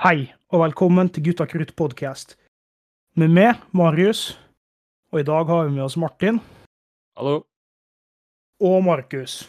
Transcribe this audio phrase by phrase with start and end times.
[0.00, 2.36] Hei, og velkommen til Gutta krutt podcast.
[3.20, 4.38] Med meg, Marius,
[5.12, 6.38] og i dag har vi med oss Martin
[7.18, 7.42] Hallo.
[8.60, 9.42] og Markus.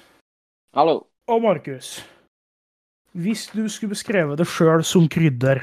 [0.76, 0.98] Hallo.
[1.32, 2.02] Og Markus,
[3.16, 5.62] hvis du skulle beskrevet det sjøl som krydder,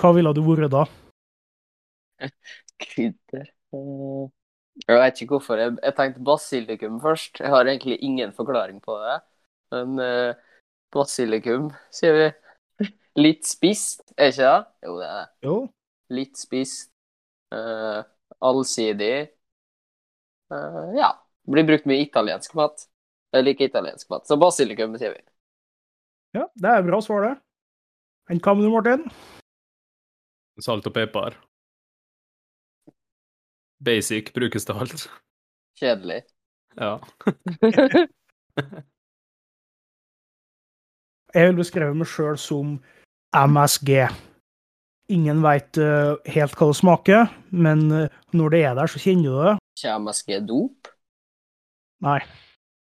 [0.00, 0.84] hva ville du vært da?
[2.80, 4.26] Krydder Eh,
[4.88, 5.60] Jeg vet ikke hvorfor.
[5.60, 7.38] Jeg, jeg tenkte basilikum først.
[7.38, 9.18] Jeg har egentlig ingen forklaring på det.
[9.70, 10.34] Men eh,
[10.90, 12.24] basilikum, sier vi.
[13.18, 14.60] Litt spist, er ikke det?
[14.86, 15.26] Jo, det er det.
[15.46, 15.56] Jo,
[16.14, 16.90] Litt spist.
[17.54, 18.02] Uh,
[18.46, 19.30] allsidig.
[20.52, 21.10] Uh, ja.
[21.50, 22.86] Blir brukt mye italiensk mat.
[23.34, 24.26] Jeg liker italiensk mat.
[24.28, 25.22] Så basilikum, sier vi.
[26.38, 27.34] ja, det er bra svar, det.
[28.30, 29.06] Enn hva med du, Martin?
[30.62, 31.38] Salt og pepper.
[33.82, 35.06] Basic brukes til alt.
[35.80, 36.20] Kjedelig.
[36.76, 36.98] Ja.
[41.34, 42.74] Jeg vil beskrive meg sjøl som
[43.36, 44.08] MSG.
[45.10, 45.74] Ingen veit
[46.30, 49.54] helt hva det smaker, men eh, når det er der, så kjenner du det.
[49.82, 50.90] Kjemiske dop.
[52.06, 52.20] Nei,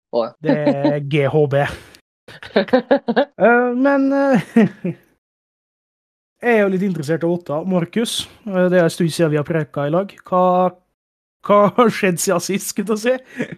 [0.09, 0.31] Oh.
[0.41, 1.55] det er GHB.
[2.29, 4.41] Eh, men eh,
[6.43, 7.61] jeg er jo litt interessert i Otta.
[7.69, 10.13] Markus, eh, det er en stund siden vi har preka i lag.
[10.29, 10.43] Hva,
[11.47, 13.49] hva har skjedd siden sist, skulle jeg si?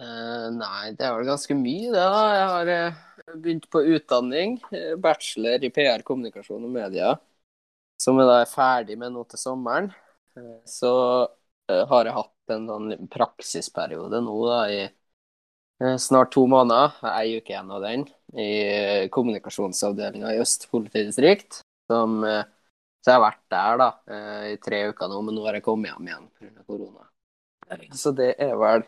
[0.00, 2.00] Uh, nei, det er vel ganske mye, det.
[2.00, 2.22] da.
[2.34, 3.00] Jeg har eh,
[3.36, 4.60] begynt på utdanning.
[4.72, 7.14] eh, bachelor i PR, kommunikasjon og media.
[8.00, 9.90] Som jeg da er ferdig med nå til sommeren.
[10.36, 10.92] Eh, så
[11.70, 14.88] eh, har jeg hatt en sånn praksisperiode nå da, i
[16.02, 16.96] snart to måneder.
[17.08, 18.02] Ei uke igjen av den.
[18.36, 21.62] I kommunikasjonsavdelinga i Øst politidistrikt.
[21.88, 23.88] Som, så jeg har vært der da,
[24.50, 26.66] i tre uker nå, men nå har jeg kommet hjem igjen pga.
[26.68, 27.08] korona.
[27.96, 28.84] Så det er vel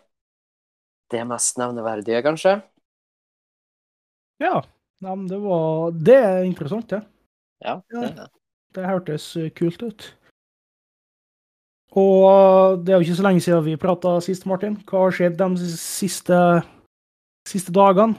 [1.13, 2.59] det mest nevneverdige, kanskje.
[4.43, 4.57] Ja,
[5.05, 7.03] nei, men det var Det er interessant, det.
[7.63, 8.01] Ja, Ja.
[8.01, 8.29] det er det.
[8.73, 10.07] Det hørtes eh, kult ut.
[11.93, 14.79] Og det er jo ikke så lenge siden vi prata sist, Martin.
[14.89, 16.39] Hva har skjedd de siste,
[17.49, 18.17] siste dagene?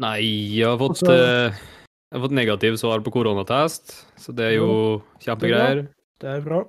[0.00, 0.20] Nei,
[0.56, 5.02] jeg har fått, Altså- jeg har fått negativ svar på koronatest, så det er jo
[5.20, 5.88] kjempegreier.
[6.20, 6.64] Det er bra.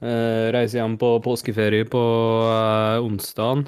[0.00, 2.00] Eh, reiser hjem på påskeferie på
[2.48, 3.66] eh, onsdagen.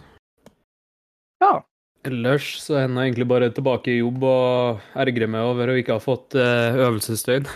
[1.42, 1.62] Ja.
[2.08, 5.98] Ellers så er jeg egentlig bare tilbake i jobb og ergrer meg over å ikke
[5.98, 7.48] ha fått eh, øvelsesdøgn.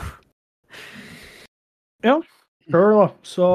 [2.05, 3.49] Sjøl da, så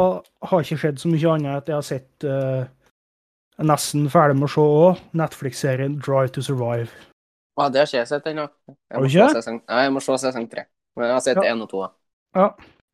[0.49, 2.65] har ikke skjedd så mye annet at jeg har sett uh,
[3.59, 6.87] jeg er nesten ferdig med å se òg, Netflix-serien Drive to Survive.
[7.59, 8.45] Ah, det har ikke jeg sett ennå.
[8.71, 9.25] Har du ikke?
[9.35, 10.63] sesong Nei, jeg må se sesong tre.
[10.95, 11.55] Men jeg har sett Ja.
[11.55, 11.81] og to.
[12.37, 12.45] Ja,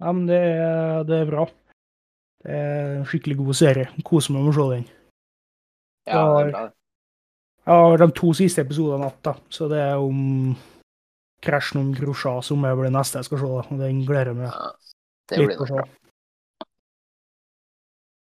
[0.01, 1.45] ja men det er, det er bra.
[2.41, 3.91] Det er en skikkelig god serie.
[4.03, 4.88] Koser meg med å se den.
[6.09, 6.66] Ja, det er bra.
[6.66, 6.73] det.
[7.66, 9.36] Har de to siste episodene natt, da.
[9.50, 10.56] Så det er om
[11.46, 13.52] krasjen om Grosja som er det neste jeg skal se.
[13.52, 13.64] da.
[13.74, 14.72] Og den gleder jeg meg Ja,
[15.31, 15.86] det litt til å se.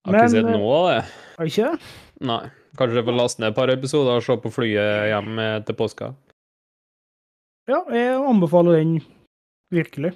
[0.06, 1.00] Har ikke sett eh, noe av det.
[1.40, 1.92] Har ikke det?
[2.30, 2.44] Nei.
[2.76, 5.78] Kanskje jeg får laste ned et par episoder og se på flyet hjem eh, til
[5.80, 6.12] påska.
[7.72, 8.98] Ja, jeg anbefaler den
[9.74, 10.14] virkelig.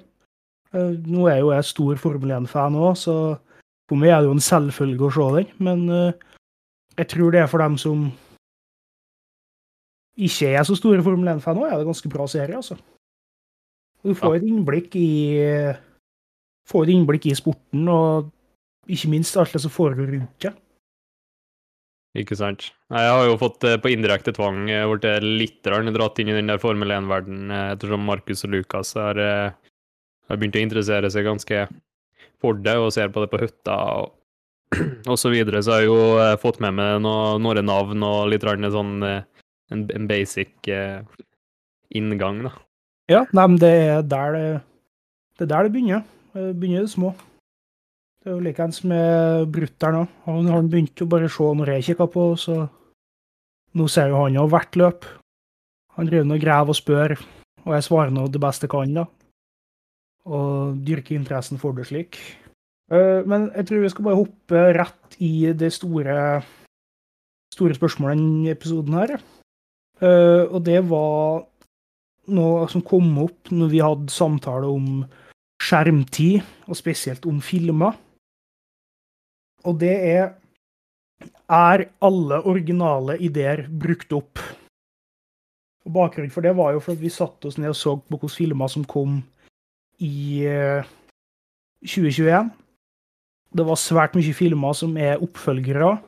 [0.76, 3.16] Eh, Nå er jo jeg stor Formel 1-fan òg, så
[3.90, 5.48] for meg er det jo en selvfølge å se den.
[5.58, 6.26] Men eh,
[7.00, 8.10] jeg tror det er for dem som
[10.26, 12.76] ikke er så store Formel 1-fan òg, er det ganske bra serie, altså.
[14.00, 15.10] Du får et innblikk i
[16.70, 18.30] får et innblikk i sporten, og
[18.90, 20.56] ikke minst alt det som foregår rundt deg.
[22.20, 22.72] Ikke sant.
[22.90, 26.50] Jeg har jo fått eh, på indirekte tvang eh, blitt litt dratt inn i den
[26.50, 29.52] der Formel 1-verdenen ettersom Markus og Lukas har, eh,
[30.26, 31.68] har begynt å interessere seg ganske
[32.40, 34.16] for det og ser på det på hytta og,
[35.10, 35.62] og så videre.
[35.62, 39.22] Så har jeg jo eh, fått med meg noe, noen navn og litt sånn eh,
[39.70, 41.00] en, en basic eh,
[41.94, 42.54] inngang, da.
[43.10, 44.44] Ja, nei, men det er der det,
[45.38, 46.04] det, er der det begynner.
[46.34, 47.14] Det begynner i det små.
[48.20, 50.12] Det er jo likeens med brutter'n òg.
[50.26, 52.58] Han har begynt å bare se når jeg kikker på, så
[53.74, 55.08] nå ser jo han jo hvert løp.
[55.96, 57.16] Han driver nå og graver og spør,
[57.64, 59.06] og jeg svarer nå det beste jeg kan, da.
[60.30, 62.20] Og dyrker interessen for det slik.
[62.92, 66.42] Eh, Men jeg tror vi skal bare hoppe rett i det store,
[67.54, 69.16] store spørsmålet i denne episoden her.
[70.00, 71.46] Eh, Og det var
[72.30, 75.04] noe som kom opp når vi hadde samtale om
[75.60, 77.96] skjermtid, og spesielt om filmer.
[79.64, 80.34] Og det er
[81.50, 84.38] Er alle originale ideer brukt opp?
[85.84, 88.16] Og Bakgrunnen for det var jo for at vi satte oss ned og så på
[88.16, 89.18] hvilke filmer som kom
[89.98, 90.86] i eh,
[91.84, 92.50] 2021.
[93.52, 95.98] Det var svært mye filmer som er oppfølgere,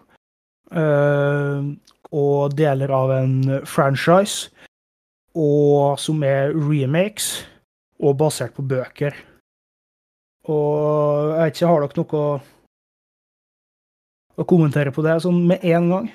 [0.71, 1.61] eh,
[2.13, 3.37] og deler av en
[3.69, 4.53] franchise
[5.33, 7.43] og som er remakes
[8.03, 9.17] og basert på bøker.
[10.51, 12.41] Og jeg vet ikke, har dere noe å,
[14.43, 16.09] å kommentere på det sånn med en gang?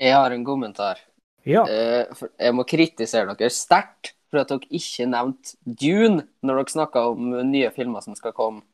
[0.00, 1.02] Jeg har en kommentar.
[1.46, 1.62] Ja.
[1.68, 7.04] Eh, jeg må kritisere dere sterkt for at dere ikke nevnte Dune når dere snakka
[7.12, 8.64] om nye filmer som skal komme.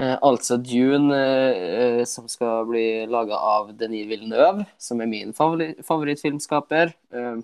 [0.00, 5.68] Eh, altså Dune, eh, som skal bli laga av Denis Villeneuve, som er min favori
[5.86, 6.90] favorittfilmskaper.
[7.14, 7.36] Eh,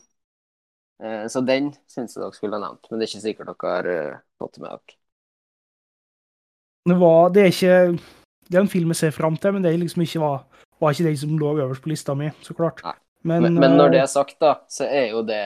[1.02, 3.76] eh, så den syns jeg dere skulle ha nevnt, men det er ikke sikkert dere
[3.76, 4.96] har eh, fått det med dere.
[6.90, 7.76] Det, var, det er ikke
[8.50, 10.42] Det er en film jeg ser fram til, men det liksom ikke var,
[10.82, 12.82] var ikke den som lå øverst på lista mi, så klart.
[13.22, 15.38] Men, Men, men når det eh, er sagt, da, så er jo det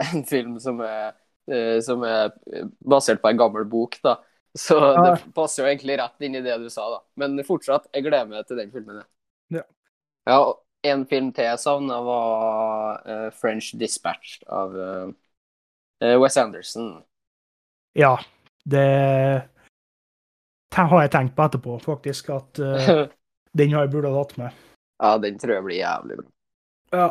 [0.14, 1.12] en film som er,
[1.52, 2.32] eh, som er
[2.80, 4.16] basert på en gammel bok, da.
[4.58, 5.02] Så Ja.
[5.14, 7.00] det passer jo egentlig rett inn i det du sa, da.
[7.16, 9.04] Men fortsatt, jeg gleder meg til den filmen.
[9.54, 9.62] Ja.
[10.26, 10.40] Ja,
[10.90, 15.08] en film til jeg savna, var uh, French Dispatch av eh,
[16.02, 17.02] eh, Wes Anderson.
[17.94, 18.16] Ja.
[18.64, 18.84] Det
[20.70, 23.06] det har jeg tenkt på etterpå, faktisk, at uh,
[23.58, 24.60] den har jeg burde ha tatt med.
[25.02, 26.28] ja, den tror jeg blir jævlig bra.
[26.92, 27.08] Ja.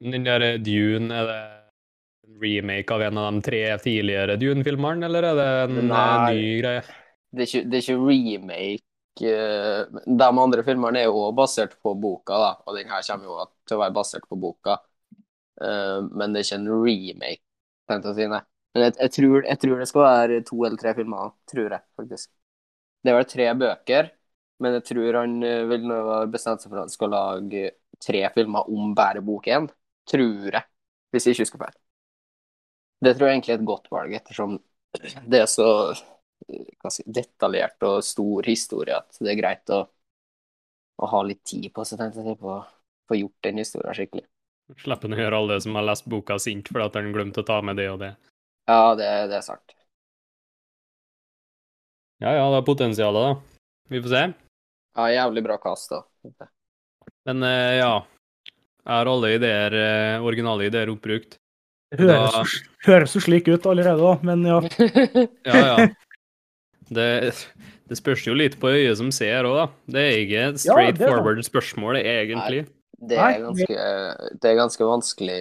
[0.00, 1.42] Den der eh, Dune, er det
[2.40, 6.34] remake av en av de tre tidligere Dune-filmerne, eller er det en eh, Nei.
[6.34, 6.82] ny greie?
[7.30, 11.94] Det er ikke, det er ikke remake eh, De andre filmene er jo basert på
[12.00, 14.78] boka, da, og den her kommer jo til å være basert på boka.
[15.62, 17.42] Eh, men det er ikke en remake,
[17.88, 18.42] tenkte jeg å si, nei.
[18.76, 21.84] Men jeg, jeg, tror, jeg tror det skal være to eller tre filmer, tror jeg,
[21.96, 22.30] faktisk.
[23.00, 24.12] Det er vel tre bøker,
[24.60, 25.40] men jeg tror han
[25.70, 25.98] vil nå
[26.32, 27.70] bestemt seg for at han skal lage
[28.02, 29.68] tre filmer om bare bok én.
[30.06, 30.64] Tror jeg,
[31.12, 31.76] hvis jeg ikke husker feil.
[33.06, 34.56] Det tror jeg egentlig er et godt valg, ettersom
[35.28, 39.82] det er så si, detaljert og stor historie at det er greit å,
[40.96, 42.02] å ha litt tid på seg,
[42.40, 42.62] på å
[43.06, 44.26] få gjort den historien skikkelig.
[44.82, 47.60] Slipper å gjøre alle som har lest boka sint fordi at han glemte å ta
[47.62, 48.16] med det og det.
[48.66, 49.76] Ja, det, det er sant.
[52.24, 53.62] Ja ja, det er potensialet, da.
[53.92, 54.22] Vi får se.
[54.96, 56.48] Ja, jævlig bra kast, da.
[57.28, 57.94] Men eh, ja.
[58.86, 61.36] Jeg har alle ideer, eh, originale ideer oppbrukt.
[61.92, 64.60] Det høres, Da- høres jo slik ut allerede, da, men ja.
[65.46, 65.88] Ja, ja.
[66.86, 67.06] Det,
[67.90, 69.66] det spørs jo litt på øyet som ser òg, da.
[69.94, 72.66] Det er ikke et straight det er forward spørsmål, egentlig.
[72.96, 73.78] Det er ganske,
[74.40, 75.40] det er ganske vanskelig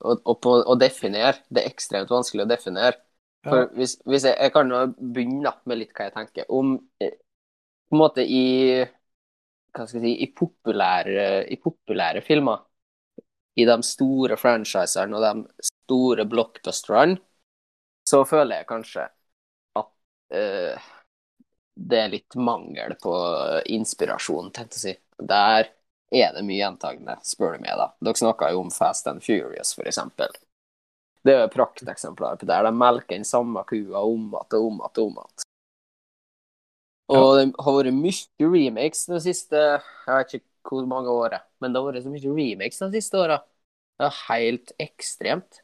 [0.00, 0.34] å, å,
[0.72, 1.36] å definere.
[1.50, 2.96] Det er ekstremt vanskelig å definere.
[3.48, 6.46] For hvis, hvis jeg, jeg kan jo begynne med litt hva jeg tenker.
[6.52, 7.14] Om eh,
[7.88, 8.42] på en måte i
[9.76, 12.64] hva skal jeg si, i populære, i populære filmer,
[13.58, 17.18] i de store franchiserne og de store blockbusterne,
[18.08, 19.08] så føler jeg kanskje
[19.78, 19.90] at
[20.34, 20.86] uh,
[21.78, 23.14] det er litt mangel på
[23.70, 24.94] inspirasjon, tenkte jeg å si.
[25.28, 25.70] Der
[26.14, 27.90] er det mye gjentagende, spør du meg, da.
[28.02, 30.32] Dere snakka jo om Fast and Furious, for eksempel.
[31.22, 32.54] Det er jo et prakteksemplar på det.
[32.54, 35.44] Der de melker den samme kua om igjen og om igjen og om igjen.
[37.08, 41.42] Og det har vært mye remakes de siste Jeg vet ikke hvor mange året.
[41.60, 43.38] men det har vært så mye remakes de siste åra.
[43.98, 45.62] Det er helt ekstremt.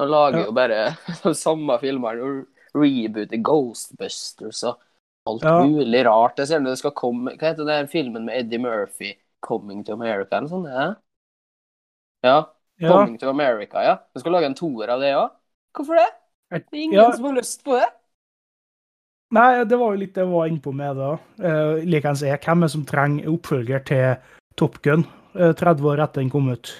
[0.00, 0.44] De lager Ja.
[0.46, 4.80] jo bare de samme filmene og rebooter Ghostbusters og
[5.26, 5.64] alt Ja.
[5.64, 6.38] mulig rart.
[6.38, 9.14] Jeg ser når det skal komme Hva heter den filmen med Eddie Murphy?
[9.42, 10.36] 'Coming to America'?
[10.36, 10.66] eller sånn?
[10.68, 10.94] Ja.
[12.22, 12.54] ja.
[12.78, 12.88] ja.
[12.88, 13.96] 'Coming to America', ja.
[14.14, 15.30] Du skal lage en toer av det òg?
[15.76, 16.08] Hvorfor det?
[16.50, 17.86] Det er ingen som har lyst på det.
[19.30, 21.10] Nei, det var jo litt det jeg var innpå med da.
[21.38, 24.06] Uh, Likeens er hvem er som trenger oppfølger til
[24.58, 25.04] Top Gun
[25.38, 26.72] uh, 30 år etter den kom ut?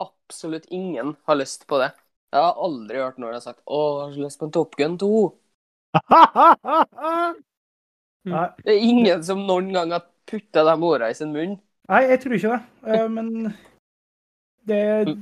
[0.00, 1.90] Absolutt ingen har lyst på det.
[2.32, 4.76] Jeg har aldri hørt noen har sagt 'Å, jeg har så lyst på en Top
[4.80, 5.32] Gun 2'.
[8.30, 11.58] Nei, Det er ingen som noen gang har putta de ordene i sin munn.
[11.90, 12.62] nei, jeg tror ikke det.
[12.86, 13.28] Uh, men
[14.68, 15.12] det er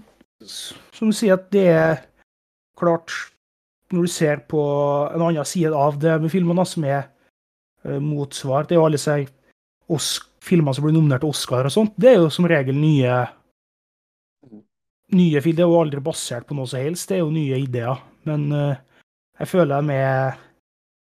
[0.95, 2.07] Som du sier, at det er
[2.79, 3.11] klart
[3.93, 4.61] Når du ser på
[5.15, 7.07] en annen side av det med filmene, som er
[7.85, 9.15] eh, motsvar Det jo alle disse
[10.45, 11.95] filmene som blir nominert til Oscar og sånt.
[11.97, 13.23] Det er jo som regel nye
[15.17, 15.57] nye film.
[15.57, 17.09] Det er jo aldri basert på noe som helst.
[17.09, 18.01] Det er jo nye ideer.
[18.29, 18.77] Men eh,
[19.41, 20.37] jeg føler er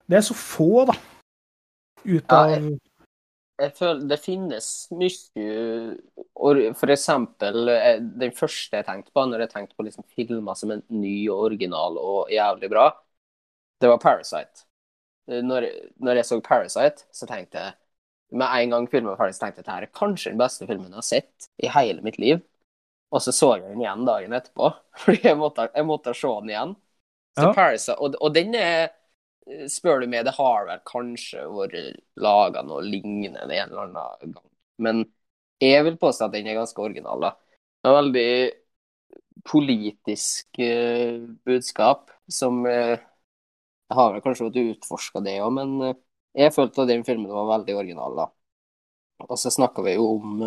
[0.07, 0.93] Det er så få, da.
[2.05, 2.77] Ut Ja, av jeg-
[3.57, 9.51] Jeg føler det finnes mye For eksempel eh, den første jeg tenkte på, når jeg
[9.55, 12.87] tenkte på liksom filmer som er ny og original og jævlig bra,
[13.81, 14.65] det var Parasite.
[15.29, 15.67] Eh, Når,
[16.03, 17.73] når jeg så Parasite, så tenkte jeg
[18.37, 20.67] med en gang filmen var ferdig, så tenkte jeg at dette er kanskje den beste
[20.67, 22.41] filmen jeg har sett i hele mitt liv.
[23.11, 24.71] Og så så jeg den igjen dagen etterpå,
[25.03, 26.75] fordi jeg måtte, jeg måtte se den igjen.
[27.37, 27.53] Så Ja.
[27.53, 28.89] Parasite, og, og den er
[29.71, 34.47] Spør du meg, det har vel kanskje vært laga noe lignende en eller annen gang.
[34.83, 35.03] Men
[35.63, 37.21] jeg vil påstå at den er ganske original.
[37.23, 37.31] da.
[37.81, 38.25] Det er veldig
[39.47, 42.99] politisk eh, budskap som eh,
[43.93, 45.97] har vel kanskje vært utforska det òg, men eh,
[46.43, 48.27] jeg følte at den filmen var veldig original, da.
[49.27, 50.43] Og så snakka vi jo om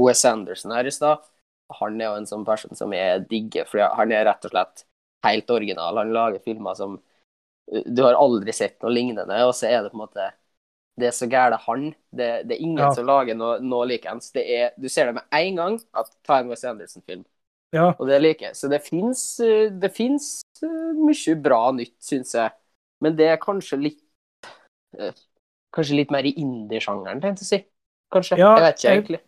[0.00, 1.22] Wes Anderson her i stad.
[1.80, 4.84] Han er jo en sånn person som jeg digger, for han er rett og slett
[5.24, 6.00] helt original.
[6.00, 6.98] Han lager filmer som
[7.66, 10.30] Du har aldri sett noe lignende, og så er det på en måte
[11.00, 11.88] Det er så gære han.
[12.14, 12.90] Det, det er ingen Ja.
[12.94, 14.30] som lager noe, noe likeens.
[14.30, 14.44] Det
[14.78, 17.24] Du ser det med en gang at ta en Wes Anderson-film.
[17.74, 18.54] Ja, Og det liker jeg.
[18.54, 19.36] Så det fins
[19.80, 22.52] det finnes, eh, mye bra nytt, syns jeg.
[23.00, 24.02] Men det er kanskje litt
[24.98, 25.12] eh,
[25.74, 27.64] Kanskje litt mer i indie-sjangeren, tenkte jeg å si.
[28.14, 28.36] Kanskje.
[28.38, 29.20] Ja, jeg vet ikke egentlig.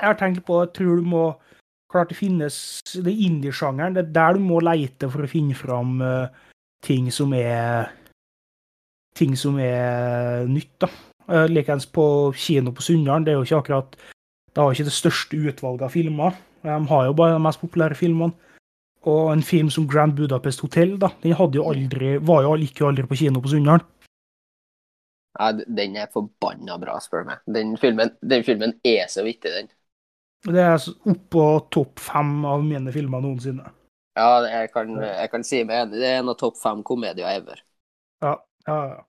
[0.00, 0.72] jeg har tenkt på det.
[0.74, 1.36] tror du må
[1.88, 3.94] Klart det finnes Det er indie-sjangeren.
[3.94, 6.26] Det er der du må leite for å finne fram eh,
[6.84, 7.92] ting som er
[9.16, 10.90] Ting som er nytt, da.
[11.24, 13.24] Uh, Likeens på kino på Sunndalen.
[13.24, 16.36] Det er jo ikke akkurat Det har ikke det største utvalget av filmer.
[16.60, 18.36] De har jo bare de mest populære filmene.
[19.06, 22.80] Og en film som Grand Budapest Hotel, da, den hadde jo aldri, var jo gikk
[22.82, 23.84] jo aldri på kino på Sunndalen.
[25.38, 27.42] Ja, den er forbanna bra, spør du meg.
[27.56, 29.68] Den filmen, den filmen er så vittig, den.
[30.46, 33.68] Det er oppå topp fem av mine filmer noensinne.
[34.16, 36.00] Ja, jeg kan, jeg kan si meg enig.
[36.00, 37.60] Det er en av topp fem komedier ever.
[38.24, 39.00] Ja, ja, ja.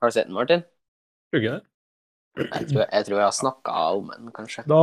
[0.00, 0.62] Har du sett den, Martin?
[1.30, 1.64] Tror ikke det?
[2.36, 4.64] Jeg tror jeg, tror jeg har snakka om den, kanskje.
[4.68, 4.80] Da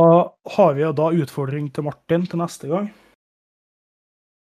[0.56, 2.88] har vi da utfordring til Martin til neste gang.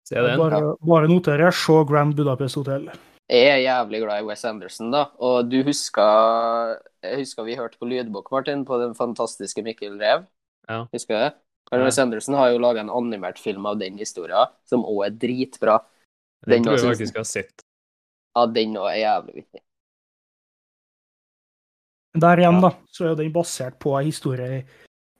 [0.08, 0.40] Se den.
[0.40, 1.48] Bare, bare noterer.
[1.48, 1.56] jeg.
[1.56, 2.88] Se Grand Budapest Hotel.
[3.28, 5.02] Jeg er jævlig glad i Wes Anderson, da.
[5.20, 10.24] Og du husker Jeg husker vi hørte på lydbok, Martin, på den fantastiske Mikkel Rev.
[10.68, 10.84] Ja.
[10.92, 11.32] Husker du det?
[11.72, 12.36] Og Ja.
[12.36, 15.78] Har jo laga en animert film av den historien, som òg er dritbra.
[16.46, 17.62] Den Den tror jeg faktisk jeg har sett.
[18.36, 19.60] Ja, den òg er jævlig vittig.
[22.18, 22.60] Der igjen, Ja.
[22.60, 24.64] da, så er jo den basert på ei historie,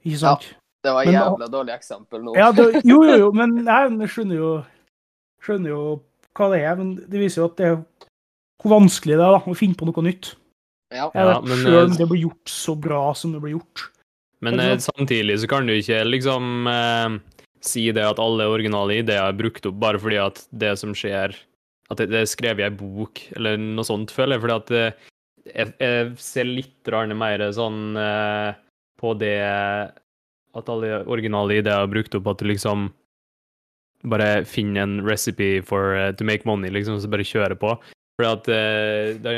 [0.04, 0.54] ikke sant?
[0.82, 2.36] Det var et Men- jævla dårlig eksempel nå.
[2.36, 4.64] Ja, det, jo, jo, jo, men jeg skjønner jo,
[5.42, 6.02] skjønner jo
[6.34, 6.76] hva det er.
[6.76, 7.76] Men det viser jo at det er
[8.62, 10.34] hvor vanskelig det er da, å finne på noe nytt.
[10.90, 11.10] Ja.
[11.12, 13.58] Jeg Ja, vet men, selv om eh, det blir gjort så bra som det blir
[13.58, 13.90] gjort.
[14.44, 17.18] Men eh, samtidig så kan du ikke liksom eh,
[17.64, 21.34] si det at alle originale ideer er brukt opp bare fordi at det som skjer
[21.90, 24.44] At det, det er skrevet i ei bok, eller noe sånt, føler jeg.
[24.44, 25.06] Fordi at eh,
[25.48, 28.50] jeg, jeg ser litt mer sånn eh,
[29.00, 29.38] på det
[30.58, 32.90] at alle originale ideer er brukt opp, at du liksom
[34.06, 37.72] bare finner en recipe for uh, to make money, liksom, så bare kjører på.
[38.18, 39.34] For at eh, det,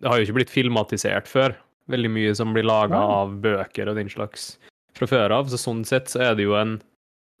[0.00, 1.56] det har jo ikke blitt filmatisert før.
[1.88, 3.14] Veldig mye som blir laga wow.
[3.22, 4.52] av bøker og den slags
[4.96, 5.48] fra før av.
[5.48, 6.76] Så sånn sett så er det jo en,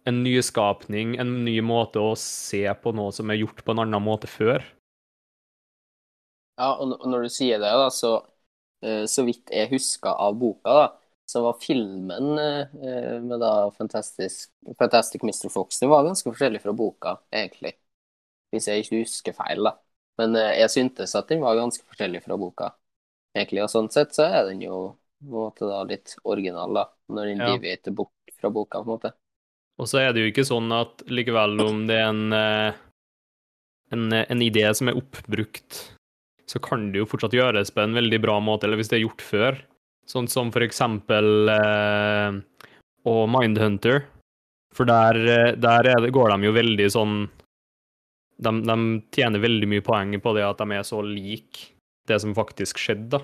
[0.08, 4.04] en nyskapning, en ny måte å se på noe som er gjort på en annen
[4.04, 4.64] måte før.
[6.58, 8.16] Ja, og når du sier det, da, så
[8.82, 10.86] eh, så vidt jeg husker av boka, da,
[11.28, 15.50] så var filmen eh, med da Fantastic, Fantastic Mr.
[15.52, 17.76] Fox den var ganske forskjellig fra boka, egentlig.
[18.50, 19.76] Hvis jeg ikke husker feil, da.
[20.18, 22.72] Men eh, jeg syntes at den var ganske forskjellig fra boka,
[23.38, 23.62] egentlig.
[23.64, 24.96] Og sånn sett så er den jo
[25.28, 27.54] måte da litt original, da, når den Ja.
[27.72, 29.12] etter bort fra boka, på en måte.
[29.78, 32.72] Og så er det jo ikke sånn at likevel om det er en, eh,
[33.92, 35.94] en, en idé som er oppbrukt,
[36.46, 39.06] så kan det jo fortsatt gjøres på en veldig bra måte, eller hvis det er
[39.06, 39.58] gjort før.
[40.08, 42.40] Sånn som for eksempel eh,
[43.04, 44.06] og Mindhunter.
[44.74, 47.28] For der, eh, der er det, går de jo veldig sånn
[48.38, 48.76] de, de
[49.10, 51.64] tjener veldig mye poeng på det at de er så lik
[52.08, 53.22] det som faktisk skjedde, da.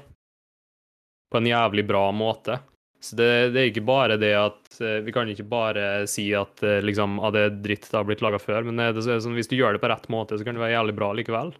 [1.33, 2.61] På en jævlig bra måte.
[3.05, 6.63] Så det, det er ikke bare det at eh, Vi kan ikke bare si at
[6.65, 9.21] eh, liksom, ah, det er dritt det har blitt laga før, men det, det er
[9.21, 11.53] sånn, hvis du gjør det på rett måte, så kan det være jævlig bra likevel.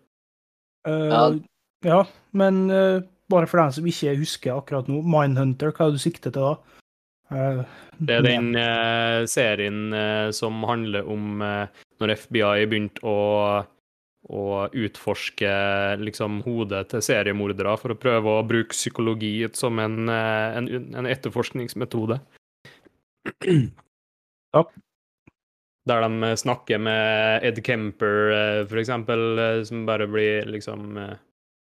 [0.89, 1.25] Uh, Ja.
[1.85, 1.99] ja,
[2.37, 6.05] men uh, bare for den som ikke husker akkurat nå, Mindhunter, hva er det du
[6.07, 6.81] sikter til da?
[7.33, 7.61] Uh,
[8.05, 8.51] Det er den
[9.31, 9.95] serien
[10.37, 13.15] som handler om når FBI begynte å,
[14.33, 15.51] å utforske
[16.01, 21.11] liksom, hodet til seriemordere for å prøve å bruke psykologi som en, eh, en, en
[21.11, 22.21] etterforskningsmetode.
[24.55, 24.61] Ja.
[25.85, 30.95] Der de snakker med Ed Kemper, eh, for eksempel, eh, som bare blir liksom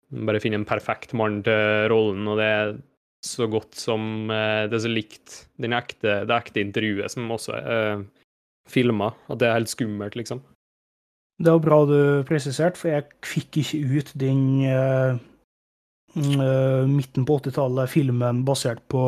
[0.08, 2.70] Bare finner en perfekt mann til rollen, og det er
[3.20, 7.98] så godt som Det er så likt den ekte, det ekte intervjuet som også er
[7.98, 8.04] uh,
[8.70, 9.10] filma.
[9.28, 10.40] At det er helt skummelt, liksom.
[11.38, 15.18] Det var bra du presiserte, for jeg fikk ikke ut den uh,
[16.18, 19.02] eh, midten på 80-tallet, filmen basert på,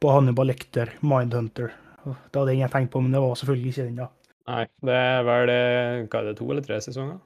[0.00, 1.74] på Hannibal Lecter, 'Mindhunter'.
[2.02, 4.08] Det var den jeg tenkte på, men det var selvfølgelig ikke den, da.
[4.50, 7.20] Nei, det er vel eh, Hva er det, to eller tre sesonger?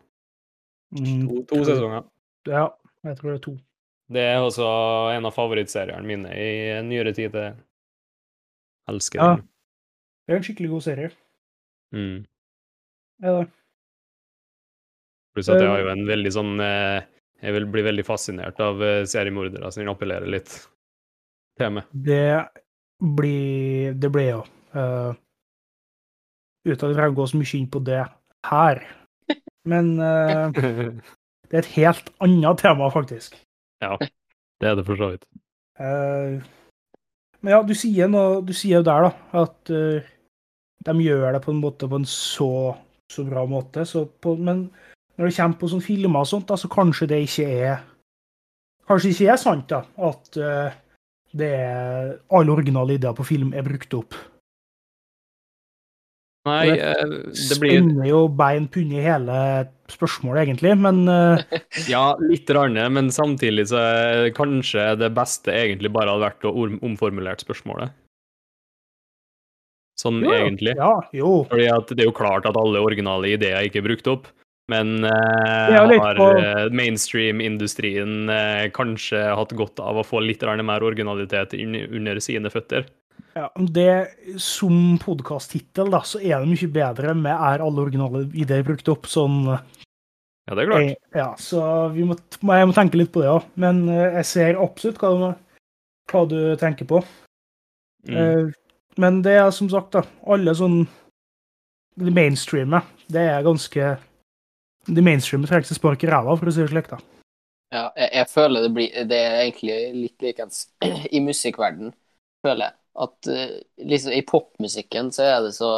[0.93, 2.03] Mm, To, to sesonger.
[2.51, 2.67] Ja,
[3.07, 3.55] jeg tror det er to.
[4.13, 4.67] Det er også
[5.17, 6.51] en av favorittseriene mine i
[6.87, 7.35] nyere tid.
[7.35, 7.55] Jeg
[8.91, 9.31] elsker Ja.
[9.37, 9.47] den.
[10.27, 11.11] Det er en skikkelig god serie.
[11.95, 12.27] Mm.
[13.23, 13.47] Ja, det?
[15.37, 17.05] Pluss at jeg har jo en veldig sånn eh,
[17.45, 20.55] Jeg vil bli veldig fascinert av eh, seriemordere, så den appellerer litt
[21.61, 21.91] til meg.
[21.93, 22.47] Det
[23.19, 24.41] blir Det blir jo
[24.73, 25.13] uh,
[26.65, 28.01] Uten at jeg gå så mye inn på det
[28.49, 28.81] her.
[29.71, 33.37] Men uh, det er et helt annet tema, faktisk.
[33.85, 35.29] ja, det er det for så vidt.
[35.79, 36.41] Uh,
[37.45, 40.09] men ja, du sier noe Du sier jo der, da, at uh,
[40.87, 42.75] de gjør det på en måte på en så,
[43.13, 43.85] så bra måte.
[43.87, 44.67] Så på, men
[45.17, 47.77] når det kommer på sånne filmer og sånt, da, så kanskje det ikke er
[48.87, 50.75] Kanskje ikke er sant, da, at uh,
[51.35, 54.15] det er alle originale ideer på film er brukt opp.
[56.47, 59.39] Nei, det eh, det blir Spenner jo bein punne i hele
[59.91, 61.43] spørsmålet, egentlig, men uh...
[61.91, 66.55] Ja, litt rarne, men samtidig så er kanskje det beste egentlig bare hadde vært å
[66.55, 67.95] omformulere omformulert spørsmålet.
[69.99, 70.77] Sånn jo, egentlig.
[70.79, 71.41] Ja, jo.
[71.51, 74.31] Fordi at det er jo klart at alle originale ideer ikke er brukt opp,
[74.73, 80.83] men eh, har på- eh, mainstream-industrien eh, kanskje hatt godt av å få litt mer
[80.83, 82.87] originalitet under sine føtter?
[83.37, 84.09] Ja, det,
[84.41, 89.07] som podkast-tittel, så er det mye bedre med er alle originale ideer brukt opp.
[89.07, 90.85] Sånn Ja, det er klart.
[90.87, 93.45] Jeg, Ja, så vi må, jeg må tenke litt på det òg.
[93.61, 95.27] Men eh, jeg ser absolutt hva du,
[96.13, 97.03] hva du tenker på.
[98.09, 98.17] Mm.
[98.17, 98.53] Eh,
[98.97, 100.87] Men det er som sagt, da, alle sånn
[101.99, 102.13] Det
[103.13, 103.99] det er ganske
[104.87, 107.01] Det mainstreamet trenger ikke spark i ræva, for å si det slik, da.
[107.75, 110.61] Ja, jeg, jeg føler det blir Det er egentlig litt likens
[111.17, 111.93] i musikkverden,
[112.47, 112.77] føler jeg.
[113.07, 115.75] At eh, liksom i popmusikken så er det så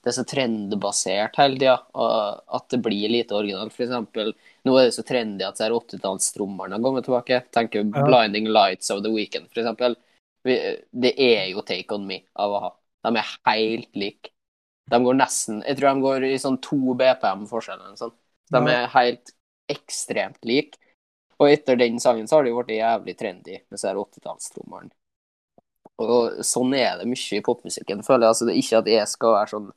[0.00, 3.74] det er så trendbasert hele tida, og at det blir lite originalt.
[3.74, 4.30] For eksempel,
[4.64, 7.42] nå er det så trendy at 80-tallstrommerne har kommet tilbake.
[7.52, 7.82] Tenk Ja.
[7.82, 9.96] 'Blinding Lights of the Weekend', for eksempel.
[10.44, 12.70] Det er jo 'Take On Me' av a-ha.
[13.04, 14.32] De er helt like.
[14.90, 18.16] De går nesten Jeg tror de går i sånn to BPM forskjell eller noe sånt.
[18.54, 19.34] De er helt
[19.70, 20.78] ekstremt like.
[21.40, 24.92] Og etter den sangen så har det jo blitt jævlig trendy med disse her 80-tallstrommerne.
[26.00, 28.34] Og sånn er det mye i popmusikken, føler jeg.
[28.34, 29.70] Altså, det er ikke at jeg skal være sånn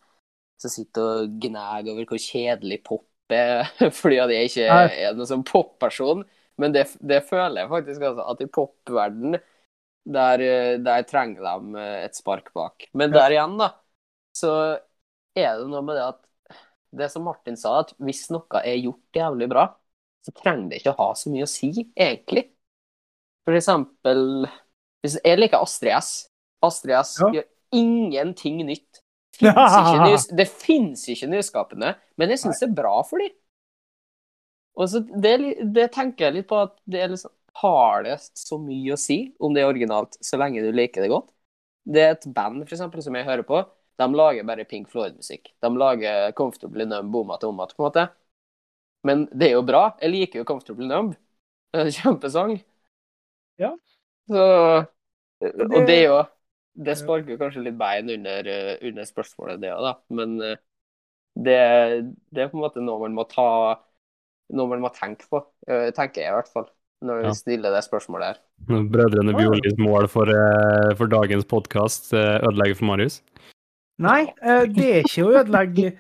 [0.64, 3.68] som sitter og gnager over hvor kjedelig pop er,
[4.02, 4.68] fordi at jeg ikke
[5.08, 6.24] er noen sånn popperson.
[6.62, 9.38] Men det, det føler jeg faktisk altså, at i popverden
[10.14, 12.88] der, eh, der trenger de eh, et spark bak.
[12.94, 13.72] Men der igjen, da,
[14.38, 14.52] så
[15.38, 16.22] er det noe med det at
[16.98, 19.68] det som Martin sa, at hvis noe er gjort jævlig bra,
[20.24, 22.48] så trenger det ikke å ha så mye å si, egentlig.
[23.44, 24.46] For eksempel
[25.04, 26.12] hvis Jeg liker Astrid S.
[26.64, 27.32] Astrid S Ja.
[27.36, 29.02] gjør ingenting nytt.
[29.36, 29.74] Finnes
[30.06, 33.34] nys, det fins ikke nyskapende, men jeg syns det er bra for dem.
[34.80, 35.34] Og så det,
[35.76, 39.54] det tenker jeg litt på at det liksom Har det så mye å si om
[39.54, 41.28] det er originalt, så lenge du liker det godt?
[41.86, 43.60] Det er et band for eksempel, som jeg hører på.
[44.02, 45.52] De lager bare Pink Floyd-musikk.
[45.62, 48.08] De lager Comfortably Numb Boom at om at, på en måte.
[49.04, 49.84] Men det er jo bra.
[50.02, 51.14] Jeg liker jo Comfortably Numb.
[51.74, 52.56] Det er en Kjempesang.
[53.62, 53.74] Ja.
[54.30, 54.44] Så
[55.44, 56.20] Og det er jo
[56.74, 59.92] Det sparker kanskje litt bein under, eh, under spørsmålet, det òg, da.
[60.10, 60.56] Men eh,
[61.38, 61.58] det,
[62.34, 63.46] det er på en måte noe man må ta
[64.54, 66.66] Noe man må tenke på, eh, tenker jeg i hvert fall,
[67.06, 67.34] når vi Ja.
[67.38, 68.42] stiller det spørsmålet her.
[68.68, 69.54] Brødrene Ja.
[69.82, 70.30] Mål for,
[70.98, 73.22] for dagens podkast ødelegger for Marius?
[74.04, 75.92] Nei, eh, det er ikke å ødelegge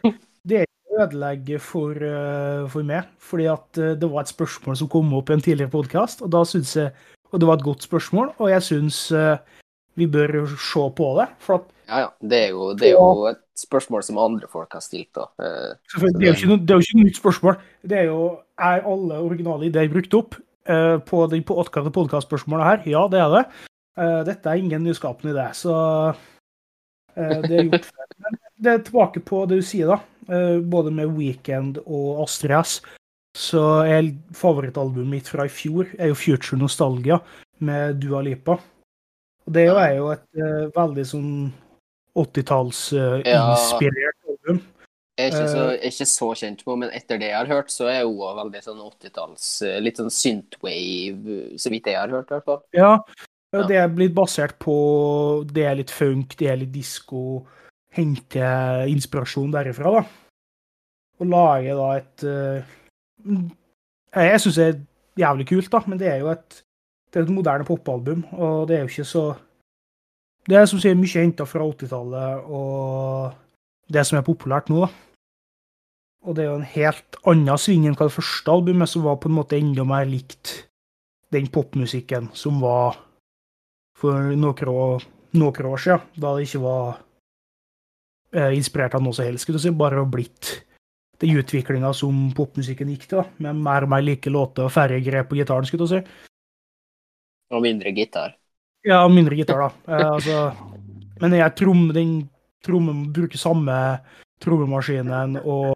[0.43, 4.33] Det er ikke å ødelegge for, eh, for meg, fordi at eh, det var et
[4.33, 6.91] spørsmål som kom opp i en tidligere podkast, og da synes jeg
[7.33, 8.97] Og det var et godt spørsmål, og jeg syns
[9.97, 11.25] vi bør se på det.
[11.41, 12.09] For at Ja, ja.
[12.21, 15.25] Det er jo, det er jo et spørsmål som andre folk har stilt, da.
[15.39, 17.57] Det er jo ikke, noe- det ikke et nytt spørsmål.
[17.81, 20.35] Det er jo Er alle originale ideer brukt opp
[20.69, 21.57] uh, på de på
[22.61, 22.83] det her?
[22.85, 23.45] Ja, det er det.
[23.97, 26.13] Uh, dette er ingen nyskapende idé, så
[27.15, 28.05] det er gjort før.
[28.25, 29.99] Men det er tilbake på det du sier, da.
[30.33, 32.71] Eh, både med Weekend og Astrid S.
[33.35, 33.61] Så
[34.37, 37.17] favorittalbumet mitt fra i fjor er jo Future Nostalgia
[37.65, 38.51] med Dua Lipa.
[39.45, 41.51] Og det er jo- et uh, veldig sånn
[42.15, 44.61] 80-tallsinspirert album.
[45.17, 45.71] Jeg er ikke så, Eh.
[45.71, 48.03] jeg er ikke så kjent med henne, men etter det jeg har hørt, så er
[48.05, 52.45] hun veldig sånn 80-talls eh, Litt sånn synthwave, så vidt jeg har hørt, i hvert
[52.45, 52.61] fall.
[52.73, 52.97] Ja, Ja.
[53.53, 54.75] Og det er blitt basert på
[55.45, 57.43] Det er litt funk, det er litt disko.
[57.93, 58.47] Hente
[58.89, 60.03] inspirasjon derifra, da.
[61.21, 62.73] Og lage da et eh,
[64.17, 64.79] Jeg syns det er
[65.21, 66.63] jævlig kult, da, men det er jo et,
[67.13, 69.25] det er et moderne popalbum, og det er jo ikke så
[70.49, 74.89] Det er som sier mye henta fra 80-tallet og det som er populært nå, da.
[76.23, 79.19] Og det er jo en helt annen sving enn hva det første albumet, som var
[79.19, 80.53] på en måte enda mer likt
[81.35, 82.97] den popmusikken som var
[84.03, 85.07] for noen år,
[85.39, 86.85] noen år siden, da det ikke var
[88.35, 90.57] eh, inspirert av noe som helst, skulle du si, bare blitt
[91.23, 94.99] den utviklinga som popmusikken gikk til, da, med mer og mer like låter og færre
[95.05, 96.01] grep på gitaren, skulle du si.
[97.53, 98.35] Og mindre gitar.
[98.83, 99.93] Ja, mindre gitar, da.
[99.93, 100.39] Eh, altså,
[101.21, 102.13] men jeg trom, den
[102.63, 103.77] trommen bruker samme
[104.43, 105.73] trommemaskinen og,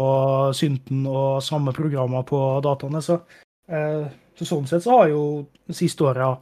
[0.00, 3.18] og synten og samme programmer på dataene, så,
[3.68, 4.04] eh,
[4.38, 5.24] så sånn sett så har jo
[5.68, 6.32] de siste åra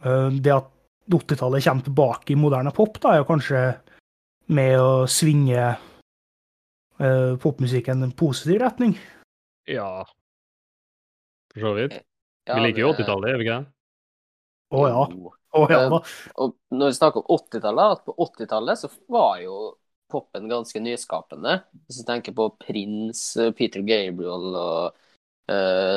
[0.00, 0.68] det at
[1.10, 3.62] 80-tallet kommer tilbake i moderne pop, da, er jo kanskje
[4.54, 5.58] med å svinge
[7.00, 8.94] eh, popmusikken i en positiv retning.
[9.70, 10.04] Ja.
[11.54, 11.98] For så vidt.
[12.48, 13.72] Ja, Vi liker jo 80-tallet, gjør vi ikke det?
[14.70, 15.04] Å ja.
[15.50, 15.98] Å ja da.
[16.42, 19.56] Og når vi snakker om 80-tallet, at på 80-tallet så var jo
[20.10, 21.60] poppen ganske nyskapende.
[21.86, 25.08] Hvis du tenker på Prince, Peter Gabriel og eh,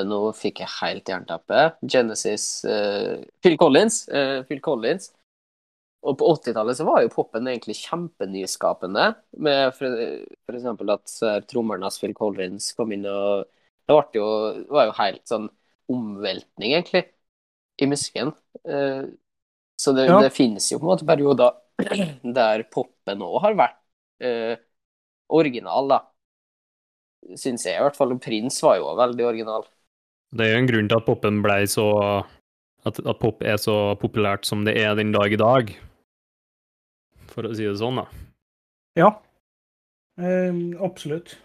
[0.09, 1.65] Nå fikk jeg helt jernteppe.
[1.85, 4.07] Genesis eh, Phil Collins.
[4.09, 5.11] eh, Phil Collins.
[6.03, 9.05] Og på 80-tallet så var jo popen egentlig kjempenyskapende.
[9.45, 9.71] Med
[10.51, 11.13] eksempel at
[11.47, 13.45] trommeren hans Phil Collins kom inn og
[13.87, 14.25] Det ble jo,
[14.71, 15.49] var jo helt sånn
[15.91, 17.01] omveltning, egentlig,
[17.83, 18.31] i musikken.
[18.63, 19.03] Eh,
[19.79, 20.21] så det, Ja.
[20.23, 21.57] det finnes jo på en måte perioder
[22.37, 23.79] der popen òg har vært
[24.23, 24.55] eh,
[25.29, 25.99] original, da.
[27.39, 28.15] Syns jeg i hvert fall.
[28.21, 29.67] Prins var jo veldig original.
[30.33, 31.87] Det er jo en grunn til at popen ble så
[32.83, 35.71] at, at pop er så populært som det er den dag i dag.
[37.31, 38.07] For å si det sånn, da.
[38.99, 39.09] Ja.
[40.21, 40.53] Eh,
[40.85, 41.37] absolutt.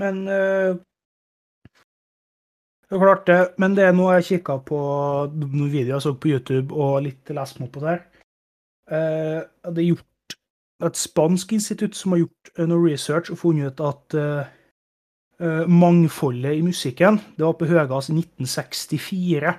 [0.00, 0.76] Men eh,
[2.90, 3.40] Det er klart det.
[3.62, 4.78] Men det er noe jeg kikka på
[5.30, 8.00] noen videoer jeg så på YouTube, og litt lest meg opp på der.
[8.90, 10.09] Eh, det er gjort
[10.86, 14.44] et spansk institutt som har gjort eh, noe research og funnet ut at uh,
[15.68, 19.54] mangfoldet i musikken det var på høyest i 1964.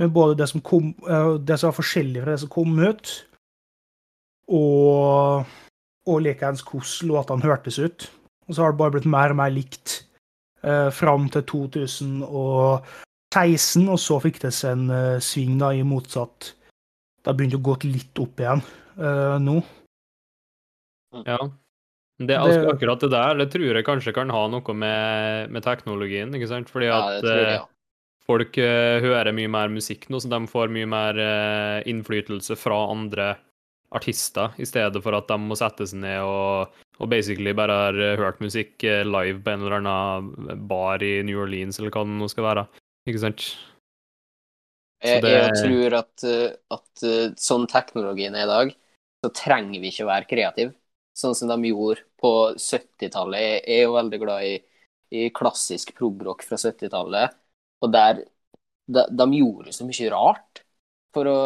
[0.00, 3.06] Med både det som, kom, uh, det som var forskjellig fra det som kom ut,
[4.52, 5.44] og,
[6.04, 8.10] og likeens hvordan låtene hørtes ut.
[8.48, 9.88] Og så har det bare blitt mer og mer likt
[10.66, 16.52] uh, fram til 2016, og så fikk det seg en uh, sving da, i motsatt.
[17.24, 18.62] Det begynte begynt å gå litt opp igjen
[18.98, 19.58] eh, nå.
[21.26, 21.38] Ja.
[22.18, 26.30] Det, Det- akkurat det der det tror jeg kanskje kan ha noe med, med teknologien,
[26.34, 26.68] ikke sant?
[26.70, 27.46] Fordi Ja, at det jeg.
[27.46, 27.66] eh, Ja.
[28.26, 32.78] folk uh, hører mye mer musikk nå, så de får mye mer uh, innflytelse fra
[32.90, 33.36] andre
[33.92, 38.16] artister, i stedet for at de må sette seg ned og, og basically bare har
[38.16, 42.28] hørt musikk live på en eller annen bar i New Orleans, eller hva det nå
[42.30, 42.64] skal være.
[43.06, 43.44] Ikke sant?
[45.04, 46.24] Jeg, det- jeg tror at,
[46.72, 47.04] at
[47.38, 48.74] sånn teknologien er i dag,
[49.24, 50.74] så trenger vi ikke å være kreative.
[51.14, 53.44] Sånn som de gjorde på 70-tallet.
[53.64, 54.54] Jeg er jo veldig glad i,
[55.14, 57.36] i klassisk progrock fra 70-tallet.
[57.84, 58.24] Og der
[58.86, 60.64] de, de gjorde så mye rart.
[61.14, 61.38] For å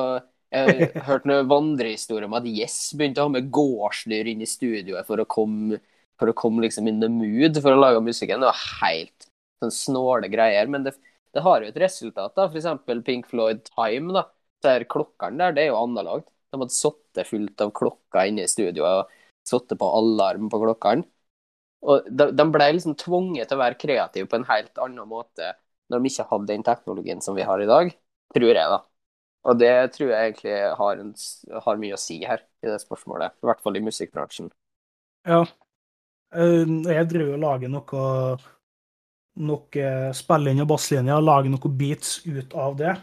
[0.54, 4.48] Jeg har hørt noen vandrehistorier om at Yes begynte å ha med gårdsdyr inn i
[4.48, 5.76] studioet for å komme,
[6.20, 8.40] for å komme liksom in the mood for å lage musikken.
[8.40, 9.28] Det var helt
[9.60, 10.70] sånn snåle greier.
[10.72, 10.96] Men det,
[11.36, 12.48] det har jo et resultat, da.
[12.48, 14.24] For eksempel Pink Floyd Time, da.
[14.64, 16.30] Der klokkene der, det er jo analogt.
[16.52, 19.14] De hadde sittet fullt av klokker inne i studioet og
[19.48, 21.06] sittet på alarm på klokkene.
[21.88, 25.52] Og de, de ble liksom tvunget til å være kreative på en helt annen måte
[25.92, 27.92] når de ikke hadde den teknologien som vi har i dag,
[28.34, 28.78] tror jeg, da.
[29.48, 31.12] Og det tror jeg egentlig har, en,
[31.66, 33.38] har mye å si her, i det spørsmålet.
[33.40, 34.50] I hvert fall i musikkbransjen.
[35.28, 35.42] Ja.
[36.34, 38.04] Eh, Jeg driver og lager noe
[39.48, 39.84] noe
[40.18, 42.94] spilling og basslinjer, og lager noen beats ut av det.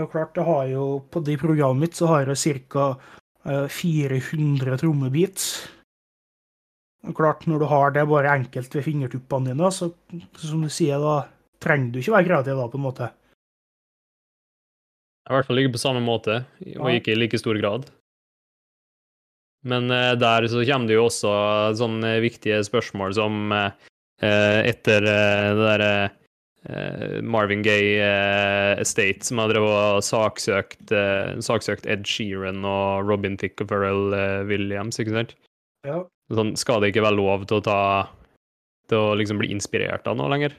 [0.00, 2.96] Det er jo klart, det har jo, På det programmet mitt så har jeg ca.
[3.44, 5.68] 400 trommebeats.
[7.04, 9.90] Det er klart, Når du har det bare enkelt ved fingertuppene dine, så
[10.40, 11.28] som du sier, da
[11.60, 13.10] trenger du ikke være kreativ da, på en måte.
[15.28, 16.38] I hvert fall ikke på samme måte,
[16.78, 17.84] og ikke i like stor grad.
[19.68, 21.34] Men eh, der så kommer det jo også
[21.76, 23.76] sånne viktige spørsmål som eh,
[24.24, 26.19] eh, etter eh, det derre eh,
[27.24, 33.64] Marvin Gaye eh, Estate, som har drevet saksøkt, eh, saksøkt Ed Sheeran og Robin Thicke
[33.64, 35.36] og Pharrell eh, Williams, ikke sant?
[35.88, 36.02] Ja.
[36.30, 37.80] Sånn, skal det ikke være lov til å ta
[38.90, 40.56] til å liksom bli inspirert av noe lenger?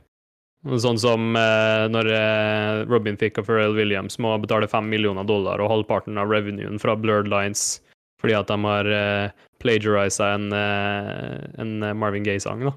[0.82, 5.62] Sånn som eh, når eh, Robin Thicke og Pharrell Williams må betale fem millioner dollar
[5.62, 7.82] og halvparten av revenuen fra Blurred Lines
[8.22, 9.34] fordi at de har eh,
[9.64, 12.76] plagiarisa en, eh, en Marvin Gaye-sang, da.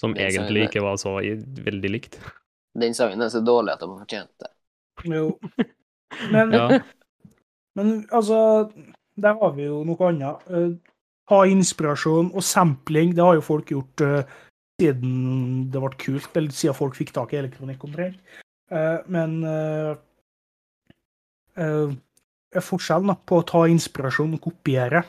[0.00, 2.18] Som Den egentlig ikke var så veldig likt.
[2.78, 4.50] Den sangen er så dårlig at de har fortjent det.
[5.04, 5.38] Jo.
[6.32, 6.80] Men, Ja.
[7.74, 8.68] men altså,
[9.16, 10.48] der har vi jo noe annet.
[10.52, 10.72] Eh,
[11.30, 14.24] Ha inspirasjon og sampling, det har jo folk gjort uh,
[14.80, 18.18] siden det ble kult, eller siden folk fikk tak i elektronikk omtrent.
[18.68, 19.94] Uh, men uh,
[21.56, 21.94] uh,
[22.58, 25.04] forskjellen da, på å ta inspirasjon og kopiere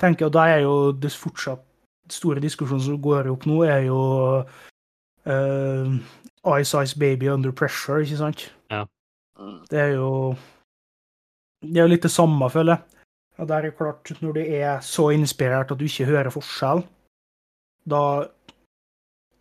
[0.00, 1.66] tenker, og da er jo det fortsatt
[2.10, 4.00] store diskusjonen som går opp nå, er jo
[4.42, 5.92] uh,
[6.58, 8.46] Ice Ice Baby Under Pressure, ikke sant?
[8.72, 8.84] Ja.
[9.70, 10.34] Det er jo
[11.62, 13.04] Det er jo litt det samme, føler jeg.
[13.38, 16.82] Og der er klart, når du er så inspirert at du ikke hører forskjell,
[17.88, 18.02] da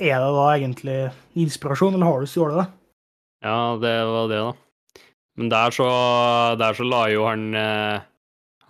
[0.02, 1.00] er det da egentlig
[1.38, 2.68] inspirasjon, eller har du stjålet det?
[3.46, 5.04] Ja, det var det, da.
[5.38, 5.90] Men der så,
[6.62, 8.02] der så la jo han eh,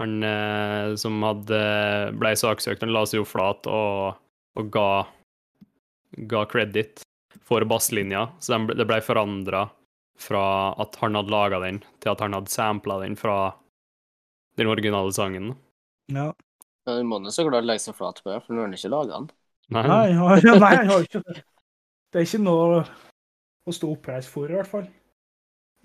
[0.02, 1.62] Han eh, som hadde
[2.18, 4.20] ble saksøkt, han la seg jo flat og,
[4.58, 4.90] og ga,
[6.32, 7.06] ga credit
[7.46, 8.28] for basslinja.
[8.42, 9.68] Så den det ble forandra
[10.22, 10.46] fra
[10.82, 13.54] at han hadde laga den, til at han hadde sampla den fra
[14.60, 15.54] den originale sangen.
[16.12, 16.32] Ja.
[16.86, 18.78] Men du må nå så klart legge seg flat på det, for nå har han
[18.78, 19.30] ikke laga den.
[19.72, 21.38] Nei, Nei, ja, nei, jeg har ikke det.
[22.12, 22.82] Det er ikke noe
[23.64, 24.88] å stå oppreist for, i hvert fall.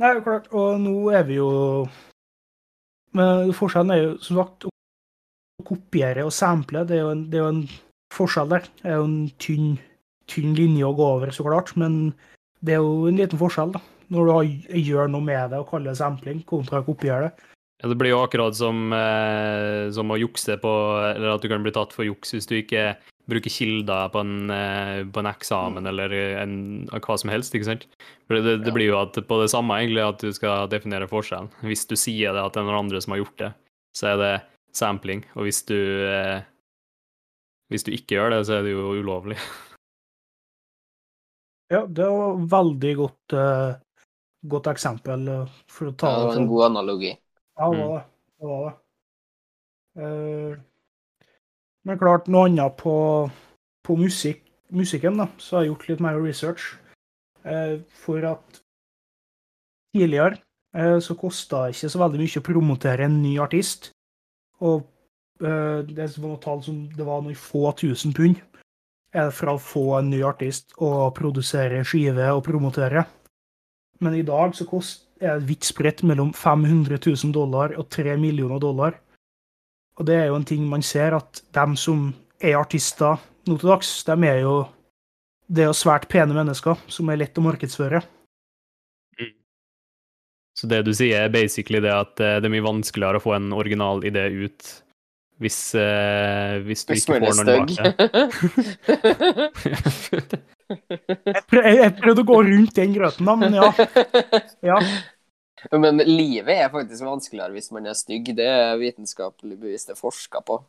[0.02, 1.50] Nei, klart, og nå er vi jo
[3.16, 7.42] Men forskjellen er jo, som sagt, å kopiere og sample, det er jo en, er
[7.42, 7.64] jo en
[8.14, 8.70] forskjell der.
[8.82, 9.74] Det er jo en tynn,
[10.30, 12.14] tynn linje å gå over, så klart, men
[12.66, 13.82] det er jo en liten forskjell, da.
[14.12, 14.48] Når du har,
[14.86, 17.52] gjør noe med det og kaller det sampling, kontra å kopiere det.
[17.82, 20.70] Ja, det blir jo akkurat som, eh, som å jukse på
[21.10, 22.94] Eller at du kan bli tatt for juks hvis du ikke
[23.26, 26.12] bruker kilder på en, eh, på en eksamen eller
[26.42, 26.52] en,
[26.94, 27.86] hva som helst, ikke sant?
[28.28, 28.74] For det, det Ja.
[28.74, 31.50] blir jo at på det samme, egentlig, at du skal definere forskjellen.
[31.66, 33.52] Hvis du sier det at det er noen andre som har gjort det,
[33.96, 34.34] så er det
[34.76, 35.24] sampling.
[35.34, 36.42] Og hvis du eh,
[37.68, 39.36] Hvis du ikke gjør det, så er det jo ulovlig.
[41.68, 43.72] Ja, det var veldig godt, eh,
[44.46, 47.10] godt eksempel eh, for å ta Ja, det var en god analogi.
[47.58, 48.04] Ja, det var det.
[48.38, 48.76] det, var det.
[49.98, 50.60] Eh,
[51.86, 52.96] men klart, noe annet på,
[53.86, 54.42] på musikk,
[54.74, 56.72] musikken, da, så har jeg gjort litt mer research.
[57.46, 58.60] Eh, for at
[59.94, 60.40] tidligere
[60.74, 63.92] eh, så kosta det ikke så veldig mye å promotere en ny artist.
[64.66, 64.82] Og
[65.38, 68.42] eh, det var noe tall som det var noen få tusen pund
[69.14, 73.06] eh, fra å få en ny artist og produsere skive og promotere.
[74.02, 78.18] Men i dag så kost, er det vidt spredt mellom 500 000 dollar og 3
[78.20, 78.98] millioner dollar.
[79.96, 83.70] Og det er jo en ting man ser, at dem som er artister nå til
[83.70, 84.56] dags, dem er jo
[85.46, 88.00] det er jo svært pene mennesker som er lett å markedsføre.
[90.56, 93.34] Så det du sier, er basically det at eh, det er mye vanskeligere å få
[93.36, 94.70] en original idé ut
[95.36, 97.92] hvis, uh, hvis du Hvis ikke får noen bak deg.
[101.36, 103.68] Jeg prøvde å gå rundt den grøten, da, men ja.
[104.64, 104.78] ja.
[105.72, 108.28] Men livet er faktisk vanskeligere hvis man er stygg.
[108.36, 110.60] Det er vitenskapelig bevisst det er forska på.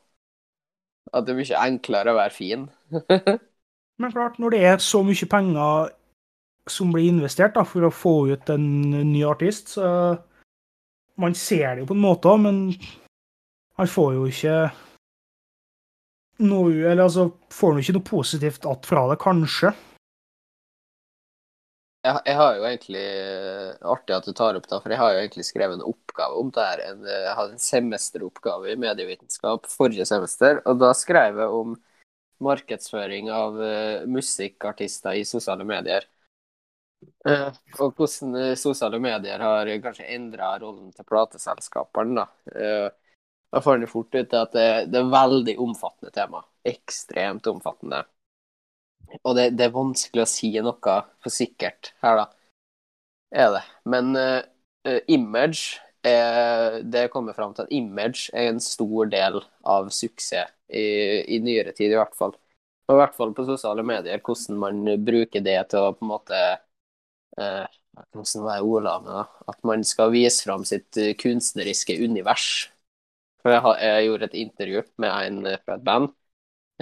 [1.14, 2.68] At det er mye enklere å være fin.
[4.00, 5.92] Men klart, når det er så mye penger
[6.70, 10.18] som blir investert da, for å få ut en ny artist, så
[11.18, 12.58] Man ser det jo på en måte òg, men
[13.80, 14.58] han får jo ikke
[16.46, 19.72] noe Eller altså, får han ikke noe positivt att fra det, kanskje.
[22.06, 23.06] Jeg, jeg har jo egentlig
[23.94, 26.52] Artig at du tar opp det, for jeg har jo egentlig skrevet en oppgave om
[26.54, 26.84] det her.
[26.92, 31.76] En, jeg hadde en semesteroppgave i medievitenskap forrige semester, og da skrev jeg om
[32.44, 36.06] markedsføring av uh, musikkartister i sosiale medier.
[37.28, 37.50] Uh,
[37.82, 42.22] og hvordan uh, sosiale medier har kanskje endra rollen til plateselskapene.
[42.22, 42.28] da.
[42.54, 42.88] Eh,
[43.54, 46.44] da får en fort ut at det, det er veldig omfattende tema.
[46.68, 48.04] Ekstremt omfattende.
[49.24, 52.28] Og det, det er vanskelig å si noe for sikkert her, da.
[53.36, 53.64] Er det.
[53.92, 59.90] Men eh, image er Det kommer fram til at image er en stor del av
[59.92, 60.84] suksess i,
[61.36, 62.36] i nyere tid, i hvert fall.
[62.88, 66.14] Og i hvert fall på sosiale medier, hvordan man bruker det til å på en
[66.14, 66.40] måte
[67.42, 67.66] uh,
[68.14, 69.24] Hvordan var jeg ordla med det?
[69.52, 72.68] At man skal vise fram sitt kunstneriske univers.
[73.42, 76.12] For jeg, har, jeg gjorde et intervju med en fra et band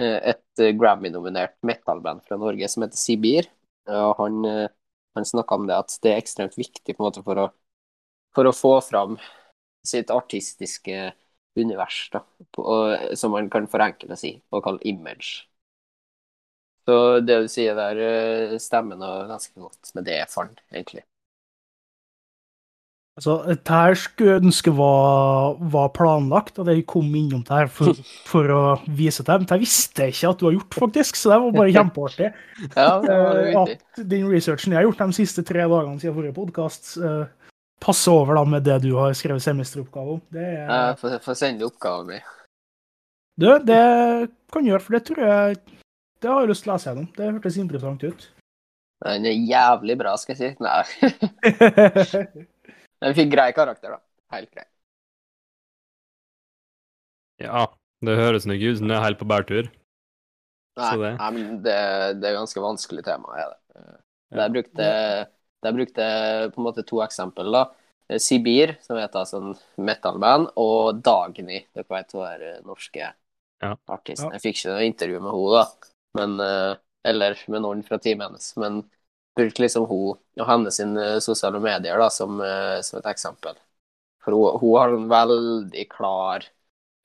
[0.04, 3.48] et eh, Grammy-nominert metal-band fra Norge som heter Sibir.
[3.88, 4.68] Og han, eh,
[5.16, 7.48] han snakka om det at det er ekstremt viktig måte for å,
[8.36, 9.16] for å få fram
[9.86, 11.12] sitt artistiske
[11.56, 12.20] univers, da,
[12.60, 15.46] og, som man kan forenkle å si, og kalle image.
[16.86, 21.02] Så det du sier der, eh, stemmer nå ganske godt med det jeg fant, egentlig.
[23.16, 27.70] Altså, Dette her skulle jeg ønske var, var planlagt, at jeg kom innom det her
[27.72, 27.96] for,
[28.28, 28.58] for å
[28.92, 29.38] vise det.
[29.40, 32.28] Men det visste jeg ikke at du har gjort, faktisk, så det var bare kjempeartig.
[32.76, 36.16] Ja, det var Eh, at den researchen jeg har gjort de siste tre dagene siden
[36.16, 36.92] forrige podkast,
[37.80, 40.20] passer over da med det du har skrevet semesteroppgave om.
[40.32, 42.26] Det, er, Jeg får, får sende oppgaven min.
[43.40, 43.80] du, det
[44.52, 45.56] kan gjøre, for det tror jeg
[46.20, 47.08] Det har jeg lyst til å lese gjennom.
[47.16, 48.28] Det hørtes interessant ut.
[49.04, 50.64] Den er jævlig bra, skal jeg si.
[50.64, 52.44] Nei.
[53.06, 54.00] Den fikk grei karakter, da.
[54.34, 54.66] Helt grei.
[57.42, 57.66] Ja.
[58.04, 59.68] Det høres nok ut som det er helt på bærtur.
[60.76, 63.84] Nei, Så det- nei men det, det er ganske vanskelig tema, er det.
[64.36, 64.86] Der brukte
[65.62, 66.04] der brukte
[66.52, 67.64] på en måte to eksempel, da.
[68.18, 73.00] Sibir, som heter sånn metal-band, og Dagny, dere vet hun er eh, norske
[73.62, 73.74] Ja.
[73.88, 74.30] artisten.
[74.36, 75.64] Jeg fikk ikke noe intervju med henne, da,
[76.20, 78.84] men, eh, eller med noen fra teamet hennes, men
[79.36, 83.56] brukte liksom hun og hennes eh, sosiale medier da, som, eh, som et eksempel.
[84.24, 86.46] For hun, hun har en veldig klar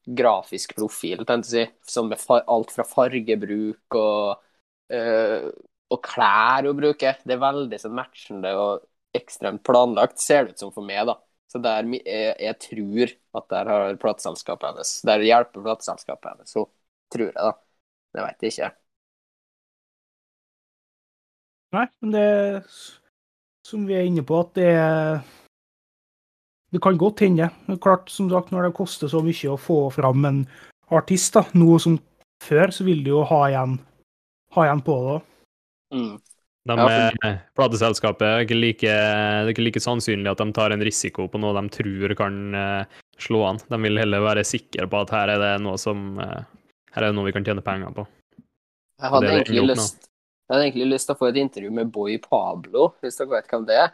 [0.06, 4.41] grafisk profil, tenkte jeg å si, Som med alt fra fargebruk og,
[4.94, 5.50] øh,
[5.91, 7.20] og klær hun bruker.
[7.26, 11.17] Det er veldig sånn matchende og ekstremt planlagt, ser det ut som for meg, da.
[11.52, 16.63] Så der jeg, jeg tror at der har plateselskapet hennes Der hjelper plateselskapet hennes, så
[17.12, 17.52] tror jeg, da.
[18.15, 18.72] Det vet jeg ikke.
[21.72, 22.64] Nei, men det
[23.68, 25.22] som vi er inne på, at det er
[26.72, 27.50] Det kan godt hende.
[27.68, 30.38] Men klart, som sagt, når det koster så mye å få fram en
[30.92, 31.98] artist, da, noe som
[32.44, 33.74] før, så vil du jo ha igjen,
[34.56, 35.18] ha igjen på det.
[35.98, 36.14] Mm.
[36.70, 40.72] De, Ja, for- Plateselskapet er ikke like, det er ikke like sannsynlig at de tar
[40.72, 42.86] en risiko på noe de tror kan eh,
[43.20, 43.60] slå an.
[43.68, 46.40] De vil heller være sikre på at her er det noe som eh,
[46.96, 48.08] her er det noe vi kan tjene penger på.
[49.02, 50.08] Jeg hadde, egentlig lyst,
[50.52, 53.46] jeg hadde egentlig lyst til å få et intervju med Boy Pablo, hvis dere vet
[53.48, 53.94] hvem det er.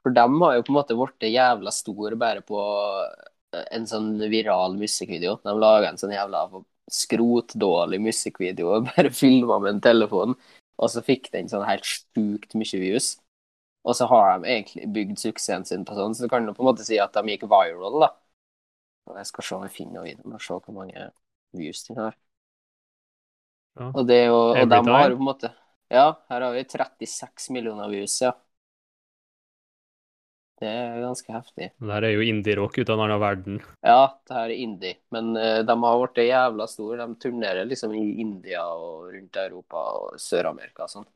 [0.00, 2.62] For dem har jo på en måte blitt jævla store bare på
[3.52, 5.36] eh, en sånn viral musikkvideo.
[5.44, 6.46] De laga en sånn jævla
[6.96, 10.34] skrotdårlig musikkvideo og bare filma med en telefon,
[10.80, 13.12] og så fikk den sånn helt sjukt mye views.
[13.84, 16.64] Og så har de egentlig bygd suksessen sin på sånn, så du kan jo på
[16.64, 18.14] en måte si at de gikk viral, da.
[19.12, 21.10] Og jeg skal se om jeg finner noe dem, og se hvor mange
[21.52, 22.16] views den har.
[23.76, 23.90] Ja.
[23.90, 25.58] Og, det er jo, og Every de har jo på en måte
[25.92, 28.32] Ja, her har vi 36 millioner views, ja.
[30.62, 31.66] Det er ganske heftig.
[31.76, 33.58] Det her er jo indie-rock ut av en annen verden.
[33.84, 37.00] Ja, det her er indie, men uh, de har blitt jævla store.
[37.02, 41.08] De turnerer liksom i India og rundt Europa og Sør-Amerika og sånn.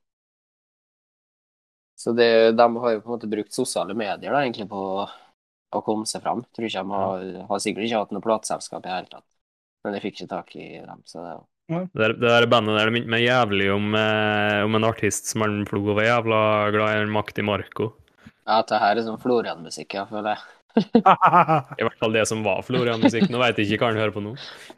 [1.97, 5.85] Så det, de har jo på en måte brukt sosiale medier da, egentlig på å
[5.87, 6.45] komme seg fram.
[6.53, 9.29] Tror ikke de har, har sikkert ikke hatt noe plateselskap i det hele tatt.
[9.87, 12.47] Men jeg fikk ikke tak i dem, så det er jo Det der, det der
[12.47, 16.07] bandet der det minte meg jævlig om, eh, om en artist som han Flo var
[16.07, 16.41] jævla
[16.75, 17.89] glad i, Makti Marco.
[18.47, 20.45] Ja, det her er sånn Florian-musikk, jeg føler jeg.
[21.81, 23.27] I hvert fall det som var Florian-musikk.
[23.33, 24.37] Nå vet jeg ikke hva han hører på nå.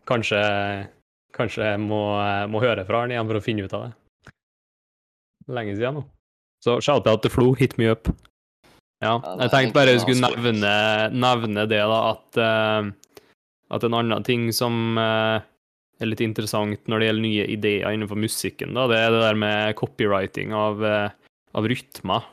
[0.09, 0.41] Kanskje,
[1.37, 2.01] kanskje jeg må,
[2.49, 4.33] må høre fra han igjen for å finne ut av det.
[5.59, 6.07] Lenge siden nå.
[6.65, 8.09] Så shout-out til Flo, hit me up.
[9.05, 10.73] Ja, jeg tenkte bare jeg skulle nevne,
[11.15, 12.89] nevne det, da, at, uh,
[13.77, 15.45] at en annen ting som eh,
[16.01, 19.39] er litt interessant når det gjelder nye ideer innenfor musikken, da, det er det der
[19.39, 21.11] med copywriting av, eh,
[21.59, 22.27] av rytmer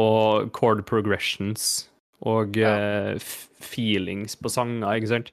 [0.00, 1.88] og chord progressions
[2.22, 2.72] og Ja.
[2.78, 3.18] eh,
[3.60, 5.32] feelings på sanger, ikke sant?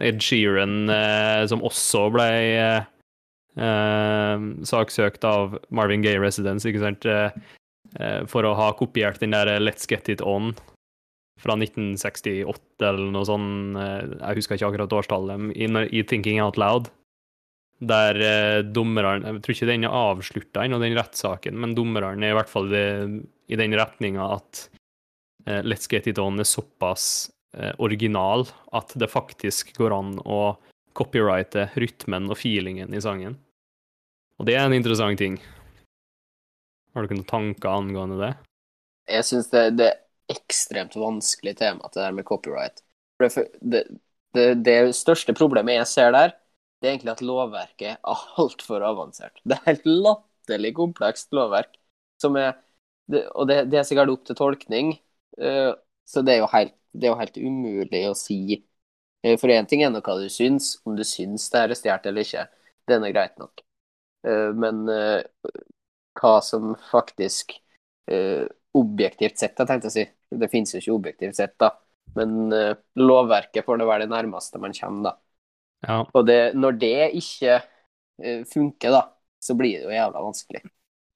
[0.00, 2.28] Ed Sheeran, eh, som også ble
[3.60, 7.04] eh, saksøkt av Marvin Gaye Residence, ikke sant?
[7.06, 10.54] Eh, for å ha kopiert den der Let's Get It On
[11.42, 12.48] fra 1968
[12.80, 13.36] eller noe
[13.82, 16.88] eh, jeg husker ikke akkurat årstallet, i, i Thinking Out Loud.
[17.82, 22.34] Der eh, dommeren Jeg tror ikke den er avslutta ennå, den rettssaken, men dommeren er
[22.34, 22.84] i hvert fall det,
[23.50, 24.66] i den retninga at
[25.48, 30.42] eh, Let's Get It On er såpass eh, original at det faktisk går an å
[30.94, 33.38] copyrighte rytmen og feelingen i sangen.
[34.38, 35.40] Og det er en interessant ting.
[36.92, 38.32] Har du noen tanker angående det?
[39.10, 40.00] Jeg syns det, det er
[40.32, 42.82] ekstremt vanskelig tema, det der med copyright.
[43.18, 43.84] For det,
[44.36, 46.34] det, det, største problemet jeg ser der,
[46.82, 49.40] det er egentlig at lovverket er altfor avansert.
[49.46, 51.76] Det er helt latterlig komplekst lovverk.
[52.22, 52.52] Er,
[53.34, 54.92] og det, det er sikkert opp til tolkning,
[55.42, 55.72] eh,
[56.06, 58.60] så det er jo helt, er jo helt umulig å si.
[59.22, 62.10] Eh, For én ting er nå hva du syns, om du syns det er stjålet
[62.10, 62.46] eller ikke.
[62.86, 63.64] Det er nå greit nok.
[64.26, 64.84] Eh, Men
[66.20, 67.58] hva som faktisk
[68.74, 70.38] objektivt sett, da, tenkte jeg å si.
[70.42, 71.72] Det finnes jo ikke objektivt sett, da.
[72.16, 72.52] Men
[72.98, 75.16] lovverket får det være det nærmeste man kommer, da.
[75.82, 76.02] Ja.
[76.14, 79.02] Og det, når det ikke eh, funker, da,
[79.42, 80.62] så blir det jo jævla vanskelig.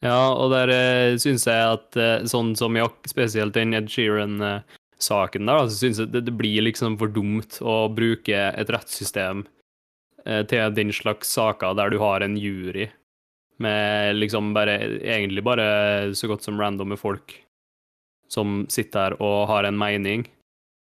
[0.05, 5.49] Ja, og der uh, syns jeg at eh, sånn som Jack, spesielt den Ed Sheeran-saken
[5.49, 9.47] der, så syns jeg det, det blir liksom for dumt å bruke et rettssystem
[10.27, 12.91] eh, til den slags saker der du har en jury
[13.57, 17.33] med liksom bare Egentlig bare så godt som randomme folk
[18.29, 20.27] som sitter der og har en mening,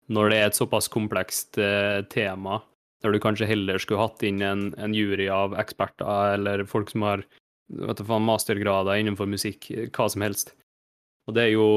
[0.07, 2.61] når det er et såpass komplekst eh, tema,
[3.03, 7.05] der du kanskje heller skulle hatt inn en, en jury av eksperter eller folk som
[7.07, 7.25] har
[7.73, 10.53] du mastergrader innenfor musikk, hva som helst.
[11.23, 11.67] Og det er jo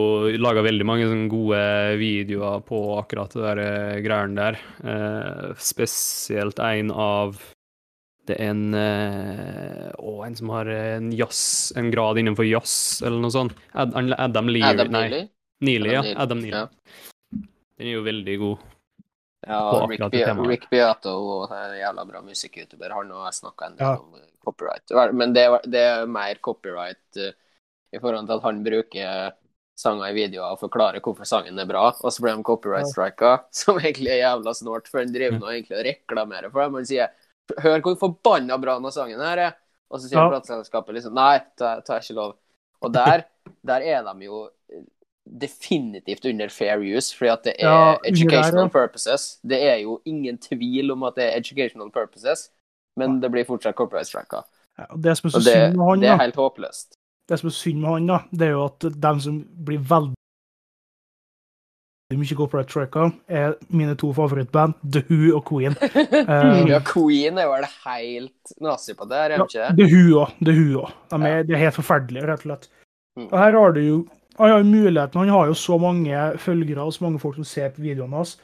[0.42, 1.58] laga veldig mange sånne gode
[2.00, 4.58] videoer på akkurat det der eh, greiene der.
[4.82, 7.38] Eh, spesielt en av
[8.26, 13.22] Det er en eh, Å, en som har en jazz, en grad innenfor jazz, eller
[13.22, 13.54] noe sånt.
[13.70, 15.22] Ad, Adam Leary Adam Neely?
[15.62, 16.02] Neely, ja.
[16.18, 16.64] Adam Neely.
[16.64, 16.66] ja.
[17.76, 18.66] Den er jo veldig god.
[19.46, 20.22] Ja, Rick, Be.
[20.48, 22.94] Rick Beato og en jævla bra musikk-youtuber.
[22.96, 23.96] Han og jeg snakka en del Ja.
[24.00, 24.94] om copyright.
[25.14, 27.30] Men det, det er mer copyright uh,
[27.94, 29.36] i forhold til at han bruker
[29.76, 33.78] sanger i videoer og forklarer hvorfor sangen er bra, og så blir de copyright-strika, som
[33.78, 36.80] egentlig er jævla snålt, for han driver nå egentlig og reklamerer for dem.
[36.80, 37.12] Han sier
[37.62, 39.56] 'Hør hvor forbanna bra denne sangen her er',
[39.90, 40.28] og så sier Ja.
[40.32, 42.36] plateselskapet liksom 'Nei, det tar jeg ikke lov'.
[42.82, 43.24] Og der,
[43.62, 44.48] der er de jo
[45.40, 48.68] definitivt under fair use, fordi at det er Ja, der, educational ja.
[48.68, 49.38] purposes.
[49.42, 52.50] Det er jo ingen tvil om at det er educational purposes,
[52.96, 54.42] men det blir fortsatt copyright-tracka.
[54.78, 56.96] Ja, det er det, det er helt håpløst.
[57.28, 60.14] det som er synd med han, da, det er jo at dem som blir veldig
[62.14, 65.74] mye corporate tracka, er mine to favorittband, The Who og Queen.
[66.28, 69.76] Um, Ja, Queen er vel helt nazi på det, er de Ja, ikke?
[69.80, 70.36] The Who òg.
[70.44, 70.92] The Who òg.
[71.10, 71.34] De Ja.
[71.42, 72.68] De det er helt forferdelig, rett og slett.
[73.18, 73.26] Mm.
[73.32, 73.98] Og her har du jo
[74.38, 77.44] han har jo muligheten, han har jo så mange følgere og så mange folk som
[77.48, 78.36] ser på videoene hans.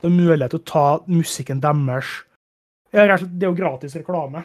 [0.00, 2.10] Det er mulighet til å ta musikken deres.
[2.92, 4.44] Det er jo gratis reklame.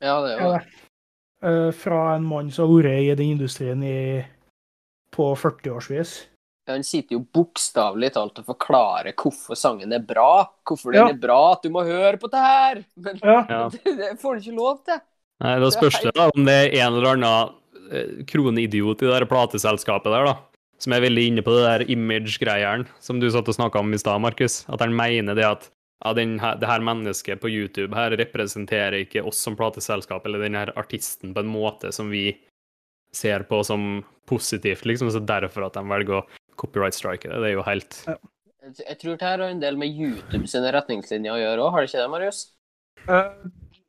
[0.00, 0.62] Ja, det er jo det.
[1.42, 4.24] eh, fra en mann som har vært i den industrien i,
[5.12, 6.14] på 40-årsvis.
[6.66, 10.48] Ja, Han sitter jo bokstavelig talt og forklarer hvorfor sangen er bra.
[10.66, 11.08] Hvorfor den Ja.
[11.12, 12.84] er bra, at du må høre på det her!
[12.96, 13.46] Men Ja.
[13.48, 13.68] Ja.
[13.68, 15.00] det, det får du ikke lov til.
[15.40, 17.54] Nei, Da spørs det da om det er en eller annen
[17.90, 20.36] eh, kronidiot i det der plateselskapet der, da.
[20.82, 24.00] Som er veldig inne på det der image-greieren som du satt og snakka om i
[24.00, 24.64] stad, Markus.
[24.68, 25.70] At han mener det at
[26.04, 30.44] ja, den her, det her mennesket på YouTube her representerer ikke oss som plateselskap eller
[30.44, 32.28] den her artisten på en måte som vi
[33.16, 35.10] ser på som positivt, liksom.
[35.10, 36.26] Så derfor at de velger å
[36.60, 37.40] copyright-strike det.
[37.40, 40.72] Det er jo helt Jeg, jeg tror det her har en del med YouTube sine
[40.74, 42.40] retningslinjer å gjøre òg, har det ikke det, Marius?
[43.06, 43.28] Eh,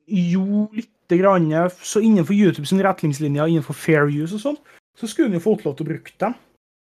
[0.08, 1.70] jo, lite grann.
[1.82, 4.60] Så innenfor YouTube sine retningslinjer, innenfor fair use og sånn,
[4.98, 6.36] så skulle han jo fått lov til å bruke dem.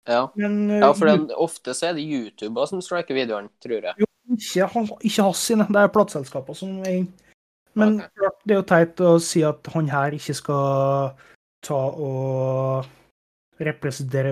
[0.07, 0.23] Ja.
[0.39, 4.07] Men eh, ja, for den, ofte så er det YouTuber som striker videoen, tror jeg.
[4.31, 5.67] ikke, han, ikke hans sine.
[5.69, 7.33] Det er plateselskaper som er inne.
[7.77, 8.31] Men okay.
[8.41, 11.11] det er jo teit å si at han her ikke skal
[11.65, 12.87] ta og
[13.61, 14.31] representere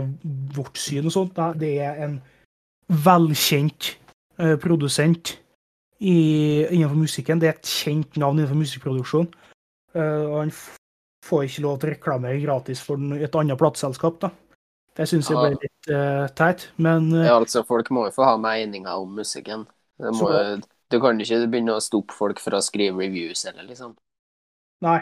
[0.55, 1.37] vårt syn og sånt.
[1.61, 2.15] Det er en
[3.05, 3.91] velkjent
[4.41, 5.35] eh, produsent
[5.99, 6.15] i,
[6.71, 7.39] innenfor musikken.
[7.39, 9.29] Det er et kjent navn innenfor musikkproduksjon.
[9.95, 10.51] Uh, og han
[11.25, 14.31] får ikke lov til å reklamere gratis for et annet plateselskap, da.
[14.95, 15.41] Det syns jeg Ja.
[15.43, 19.15] ble litt uh, teit, men uh, Ja, altså, folk må jo få ha meninger om
[19.15, 19.65] musikken.
[19.99, 20.29] Det må,
[20.91, 23.95] du kan jo ikke begynne å stoppe folk for å skrive reviews, eller liksom.
[24.83, 25.01] Nei.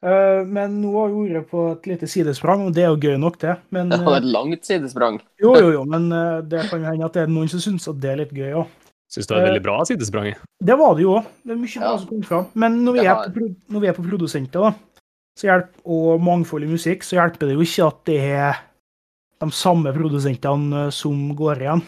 [0.00, 3.36] Men nå har vi vært på et lite sidesprang, og det er jo gøy nok,
[3.42, 3.58] det.
[3.70, 5.20] Men, Det var et langt sidesprang.
[5.38, 6.08] jo, jo, jo, men
[6.48, 8.79] det kan hende at det er noen som syns at det er litt gøy òg.
[9.10, 10.34] Syns det var et Eh, veldig bra sidesprang.
[10.62, 11.26] Det var det jo òg.
[11.44, 11.96] Det er mye bra Ja.
[11.98, 12.46] som kom fram.
[12.54, 14.72] Men når vi, er på, når vi er på produsenter, da,
[15.38, 18.60] så hjelp, og mangfoldig musikk, så hjelper det jo ikke at det er
[19.40, 21.82] de samme produsentene eh, som går igjen.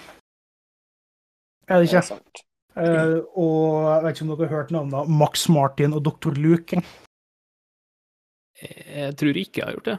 [1.68, 2.06] Er det Det er ikke?
[2.08, 2.42] sant.
[2.74, 6.32] Eh, og jeg vet ikke om dere har hørt navnene Max Martin og Dr.
[6.40, 6.82] Luke.
[8.62, 9.98] Jeg tror ikke jeg har gjort det.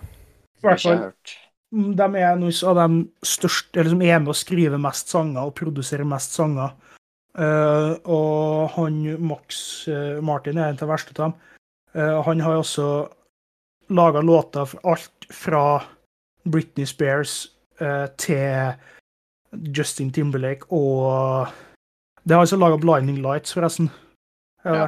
[0.64, 1.40] I hvert fall ikke.
[1.74, 5.42] Mm, De er noen av de største, eller som er med å skrive mest sanger
[5.50, 6.74] og produsere mest sanger.
[7.34, 11.36] Eh, og han Max uh, Martin er en av de verste av dem.
[11.98, 12.88] Uh, han har også
[13.94, 15.64] laga låter for alt fra
[16.46, 17.50] Britney Spears
[18.22, 18.76] til
[19.76, 21.48] Justin Timberlake og
[22.24, 23.90] Det har altså laga 'Blinding Lights', forresten.
[24.64, 24.88] Ja.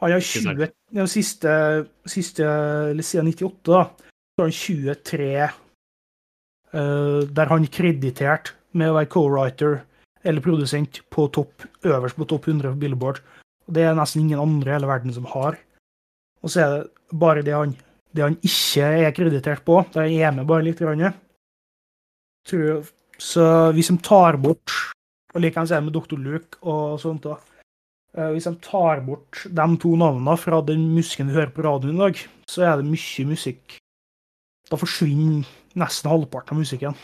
[0.00, 2.44] Han har 20 Den siste, siste
[2.90, 5.42] eller siden 98, da, så har han 23
[6.72, 9.76] eh, der han er kreditert med å være co-writer
[10.24, 13.20] eller produsent på topp, øverst på topp 100 på Billboard.
[13.66, 15.56] Og Det er nesten ingen andre i hele verden som har.
[16.42, 17.76] Og så er det bare det han,
[18.16, 19.82] det han ikke er kreditert på.
[19.94, 20.80] Han er med bare litt.
[20.80, 21.14] Grann.
[23.20, 24.72] Så hvis de tar bort
[25.34, 26.18] Og likeens er det med Dr.
[26.18, 27.36] Luke og sånt da.
[28.18, 31.94] Eh, Hvis de tar bort de to navnene fra den musikken vi hører på radioen
[31.94, 33.76] i dag, så er det mye musikk.
[34.66, 35.46] Da forsvinner
[35.78, 36.98] nesten halvparten av musikken.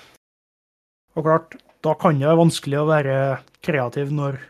[1.15, 1.55] Og klart,
[1.87, 3.17] da kan det være vanskelig å være
[3.65, 4.41] kreativ når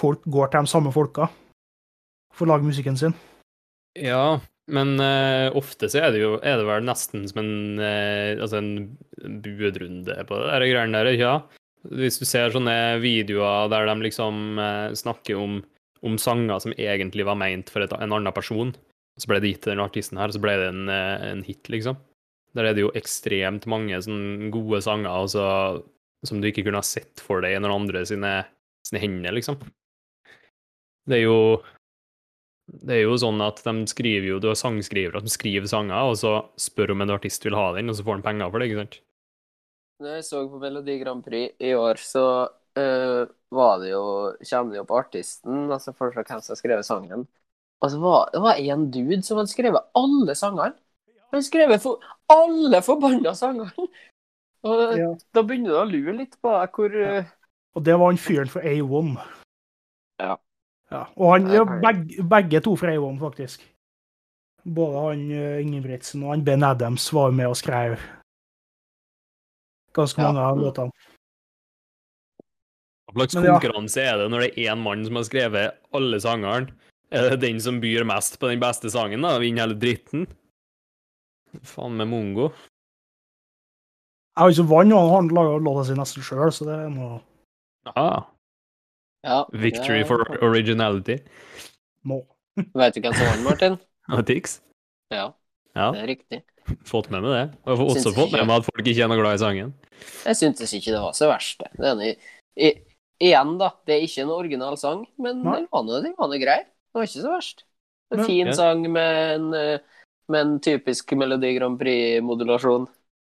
[0.00, 1.28] folk går til de samme folka
[2.36, 3.14] for å lage musikken sin.
[3.98, 8.36] Ja, men uh, ofte så er det jo er det vel nesten som en, uh,
[8.38, 11.56] altså en budrunde på det de greiene der, sant?
[11.96, 15.58] Hvis du ser sånne videoer der de liksom uh, snakker om,
[16.04, 18.74] om sanger som egentlig var meint for et, en annen person,
[19.20, 21.98] så ble det gitt til den artisten her, så ble det en, en hit, liksom.
[22.56, 25.44] Der er det jo ekstremt mange sånn gode sanger altså,
[26.26, 28.32] som du ikke kunne ha sett for deg i noen andre sine,
[28.86, 29.60] sine hender, liksom.
[31.08, 31.36] Det er jo
[32.70, 36.18] Det er jo sånn at de skriver jo, du har sangskrivere som skriver sanger, og
[36.20, 38.68] så spør om en artist vil ha den, og så får han penger for det,
[38.70, 39.00] ikke sant?
[40.00, 42.22] Når jeg så på Melodi Grand Prix i år, så
[42.78, 44.02] eh, var det jo
[44.48, 47.26] Kommer det jo på artisten, altså for hvem som har skrevet sangen.
[47.80, 50.76] Og så var det var en dude som hadde skrevet alle sangene.
[51.30, 52.00] Han har skrevet for
[52.30, 53.70] alle forbanna sangene!
[54.66, 55.10] Og Ja.
[55.32, 57.22] da begynner du å lure litt på hvor ja.
[57.78, 59.12] Og det var han fyren fra A1.
[60.20, 60.36] Ja.
[60.90, 63.62] Ja, Og han, ja, begge, begge to fra A1, faktisk.
[64.66, 67.94] Både han eh, Ingebrigtsen og han Ben Adams var med og skrev
[69.94, 70.32] ganske Ja.
[70.32, 70.90] mange av låtene.
[73.10, 76.68] Hva slags konkurranse er det når det er én mann som har skrevet alle sangene?
[77.10, 79.38] Er det den som byr mest på den beste sangen, da?
[79.42, 80.26] Vinner hele dritten?
[81.66, 82.50] Faen med mongo.
[84.36, 87.18] Jeg har ikke vann, og han laga låta si nesten sjøl, så det er noe
[87.90, 88.22] Aha.
[89.26, 91.18] ja, Victory det- for originality.
[92.06, 92.22] må.
[92.74, 93.78] Vet du hvem som vant, Martin?
[94.26, 94.60] Tix.
[95.12, 95.32] Ja,
[95.74, 96.42] Ja, det er riktig.
[96.86, 97.58] fått med meg det.
[97.66, 99.74] Og også fått med meg at folk ikke er noe glad i sangen.
[100.26, 101.58] Jeg syntes ikke det var så verst.
[101.60, 101.70] det.
[101.78, 102.00] Er en,
[102.56, 102.70] i,
[103.20, 103.70] igjen, da.
[103.86, 106.00] Det er ikke en original sang, men den var nå
[106.40, 106.62] grei.
[106.64, 107.64] Det var ikke så verst.
[108.12, 108.52] En fin Ja.
[108.58, 109.78] sang med en, eh,
[110.30, 112.86] med en typisk Melodi Grand Prix-modulasjon.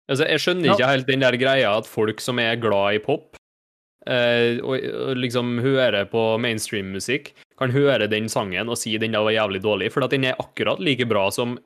[0.10, 3.36] Altså, jeg skjønner ikke helt den der greia at folk som er glad i pop,
[4.06, 4.76] eh, og,
[5.10, 9.62] og liksom hører på mainstream-musikk, kan høre den sangen og si den der var jævlig
[9.64, 11.58] dårlig, for at den er akkurat like bra som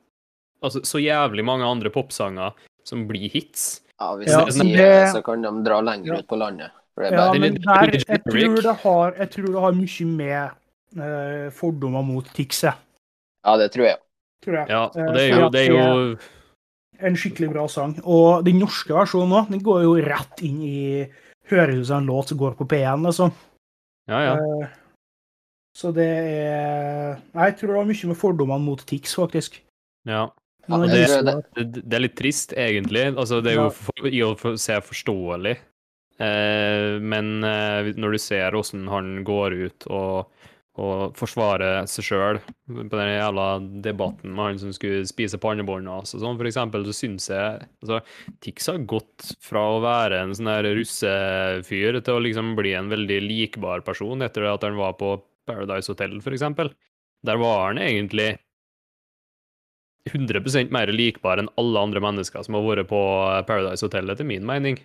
[0.63, 2.53] altså, så jævlig mange andre popsanger
[2.87, 3.81] som blir hits.
[3.99, 6.19] Ja, hvis Ja, de sier det- så kan de dra lenger Ja.
[6.19, 6.71] ut på landet.
[6.99, 10.51] Ja, men der, jeg tror det har, jeg tror det har mye med
[10.99, 12.73] eh, fordommer mot Tix, jeg.
[13.45, 13.97] ja, det tror jeg.
[14.43, 14.69] Tror jeg.
[14.71, 16.17] Ja, og Eh, det er jo, det er jo
[16.99, 17.93] En skikkelig bra sang.
[18.03, 21.07] Og den norske versjonen òg, den går jo rett inn i
[21.49, 23.31] Høres ut som en låt som går på P1, liksom.
[24.09, 24.33] Ja, ja.
[24.35, 24.67] Eh,
[25.75, 29.61] Så det er Jeg tror det var mye med fordommene mot Tix, faktisk.
[30.05, 30.27] ja.
[30.67, 33.15] Men det, det- er det- er litt trist, egentlig.
[33.17, 35.57] Altså, det er jo for, i å for, se forståelig.
[36.19, 40.27] Eh, men eh, når du ser åssen han går ut og,
[40.79, 42.39] og forsvare seg sjøl
[42.69, 43.47] på den jævla
[43.83, 47.99] debatten med han som skulle spise pannebånd og sånn, for eksempel, så syns jeg altså,
[48.43, 52.91] Tix har gått fra å være en sånn der russefyr til å liksom bli en
[52.93, 55.17] veldig likbar person etter at han var på
[55.49, 56.71] Paradise Hotel, for eksempel.
[57.25, 58.37] Der var han egentlig
[60.09, 63.01] 100% mer likbar enn alle andre mennesker som har vært på
[63.49, 64.79] Paradise Hotel, etter min mening.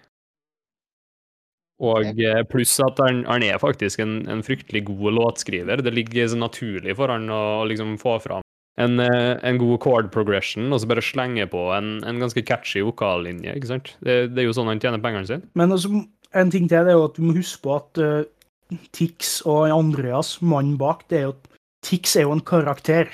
[1.82, 5.82] Og eh, pluss at han, han er faktisk en, en fryktelig god låtskriver.
[5.82, 8.44] Det ligger så naturlig for han å, å liksom få fram
[8.76, 12.82] en, eh, en god chord progression, og så bare slenge på en, en ganske catchy
[12.86, 13.92] vokallinje, ikke sant?
[14.04, 15.50] Det, det er jo sånn han tjener pengene sine.
[15.58, 16.02] Men altså,
[16.34, 19.68] en ting til det er jo at du må huske på at uh, Tix og
[19.70, 21.36] Andreas, mannen bak, det er jo
[21.84, 23.10] Tix er jo en karakter.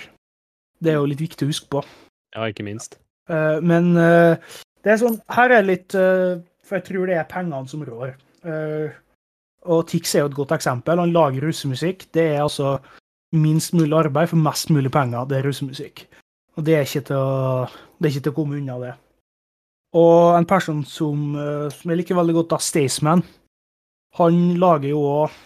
[0.81, 1.81] Det er jo litt viktig å huske på.
[2.37, 3.01] Ja, ikke minst.
[3.29, 4.39] Uh, men uh,
[4.87, 8.15] det er sånn Her er litt For jeg tror det er pengene som rår.
[8.45, 8.97] Eh,
[9.71, 11.03] og Tix er jo et godt eksempel.
[11.03, 12.09] Han lager russemusikk.
[12.15, 12.79] Det er altså
[13.37, 15.29] minst mulig arbeid for mest mulig penger.
[15.29, 16.07] Det er russemusikk.
[16.57, 17.69] Og det er ikke til å,
[18.01, 18.95] ikke til å komme unna det.
[20.01, 23.25] Og en person som, eh, som jeg liker veldig godt, da, Staysman,
[24.19, 25.39] han lager jo òg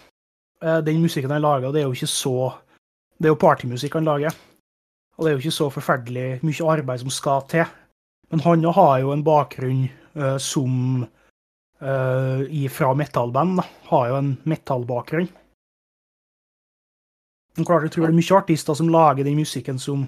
[0.65, 2.55] Den musikken han lager, det er jo ikke så
[3.19, 4.33] Det er jo partymusikk han lager.
[5.17, 7.67] Og det er jo ikke så forferdelig mye arbeid som skal til.
[8.31, 9.85] Men han har jo en bakgrunn
[10.15, 11.05] eh, som
[11.83, 13.57] uh, fra metallband.
[13.59, 13.65] da.
[13.91, 15.27] Har jo en metallbakgrunn.
[17.55, 20.07] Men klart, jeg tror det er mye artister som lager den musikken som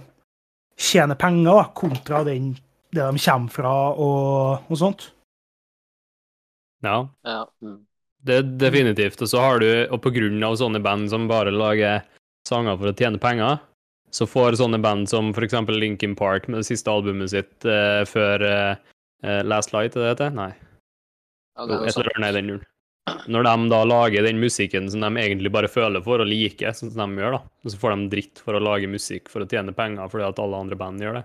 [0.77, 2.51] tjener penger, da, kontra den,
[2.91, 5.11] det de kommer fra og, og sånt.
[6.83, 7.47] Ja, Ja.
[7.63, 7.85] Mm.
[8.27, 9.21] det er definitivt.
[9.21, 12.03] Og så har du, og på grunn av sånne band som bare lager
[12.47, 13.57] sanger for å tjene penger,
[14.11, 18.03] så får sånne band som for eksempel Linkin Park med det siste albumet sitt uh,
[18.07, 20.35] før eh, Last Light, er det det heter?
[20.37, 20.51] Nei.
[21.57, 22.65] Eller annet i den duren.
[23.31, 26.91] Når de da lager den musikken som de egentlig bare føler for og liker, sånn
[26.91, 29.47] som de gjør, da, og så får de dritt for å lage musikk for å
[29.49, 31.23] tjene penger fordi at alle andre band gjør det.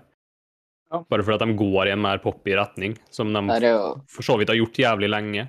[0.93, 1.01] Ja.
[1.09, 3.75] Bare fordi at de går i en mer poppy retning, som de jo
[4.07, 5.47] for så vidt har gjort jævlig lenge.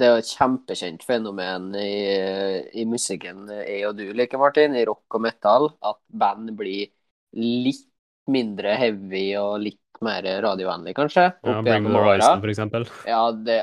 [0.00, 1.92] Det er jo et kjempekjent fenomen i,
[2.80, 6.90] i musikken jeg og du liker, Martin, i rock og metal, at band blir
[7.38, 7.86] litt
[8.32, 11.24] mindre heavy og litt mer radiovennlig, kanskje.
[11.42, 11.94] Ja, Bring Me.
[11.96, 12.86] Horizon, eksempel.
[13.08, 13.58] Ja, det,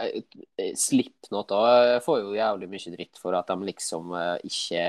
[0.79, 4.83] Slipknot òg får jo jævlig mye dritt for at de liksom eh, ikke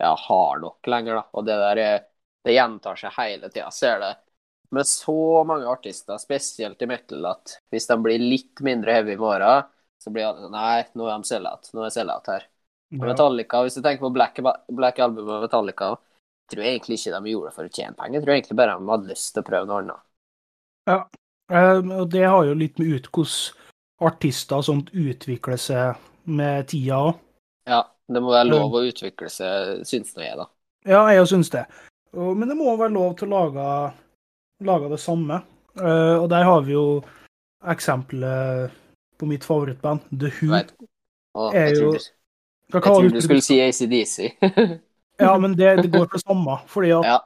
[0.00, 1.24] ja, har nok lenger, da.
[1.32, 2.06] Og det der er-
[2.44, 4.14] det gjentar seg hele tida, ser det.
[4.72, 9.20] Med så mange artister, spesielt i metal, at hvis de blir litt mindre heavy i
[9.20, 9.66] morgen,
[10.00, 11.68] så blir sånn Nei, nå er de sellout.
[11.76, 12.46] Nå er sellout her.
[12.90, 13.04] Ja.
[13.04, 14.40] Metallica, hvis du tenker på Black,
[14.72, 15.90] Black Album og Metallica,
[16.50, 18.16] tror jeg egentlig ikke de gjorde det for å tjene penger.
[18.18, 20.06] Jeg tror egentlig bare de hadde lyst til å prøve noe annet.
[20.88, 23.56] Eh, og det har jo litt med ut hvordan
[24.00, 25.98] artister sånt utvikler seg
[26.30, 27.18] med tida òg.
[27.68, 30.46] Ja, det må være lov å utvikle seg, syns nå jeg, da.
[30.88, 31.66] Ja, jeg syns det.
[32.16, 33.66] Men det må være lov til å lage,
[34.66, 35.42] lage det samme.
[35.76, 36.86] Eh, og der har vi jo
[37.68, 38.70] eksempelet
[39.20, 40.62] på mitt favorittband, The Who.
[41.34, 42.04] Og Er jeg jo- trodde,
[42.72, 44.30] jeg trodde du skulle si ACDC.
[45.20, 46.54] Ja, men det, det går for det samme.
[46.66, 47.18] Fordi at ja.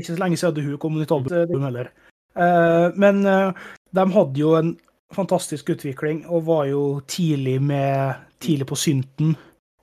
[0.00, 1.92] Ikke så lenge siden Who kom med nytt album heller.
[2.34, 3.52] Eh, men eh,
[3.96, 4.74] de hadde jo en
[5.14, 9.34] fantastisk utvikling, og var jo tidlig med tidlig på synten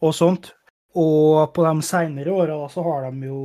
[0.01, 0.51] og sånt.
[0.97, 3.41] Og på de seinere åra så har de jo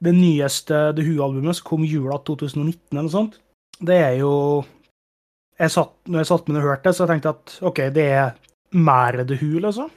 [0.00, 3.40] det nyeste The Who-albumet, som kom i jula 2019 eller noe sånt.
[3.80, 4.34] Det er jo
[5.60, 8.30] jeg satt, Når jeg satt med og hørte det, så jeg at OK, det er
[8.72, 9.90] mer The Who, liksom.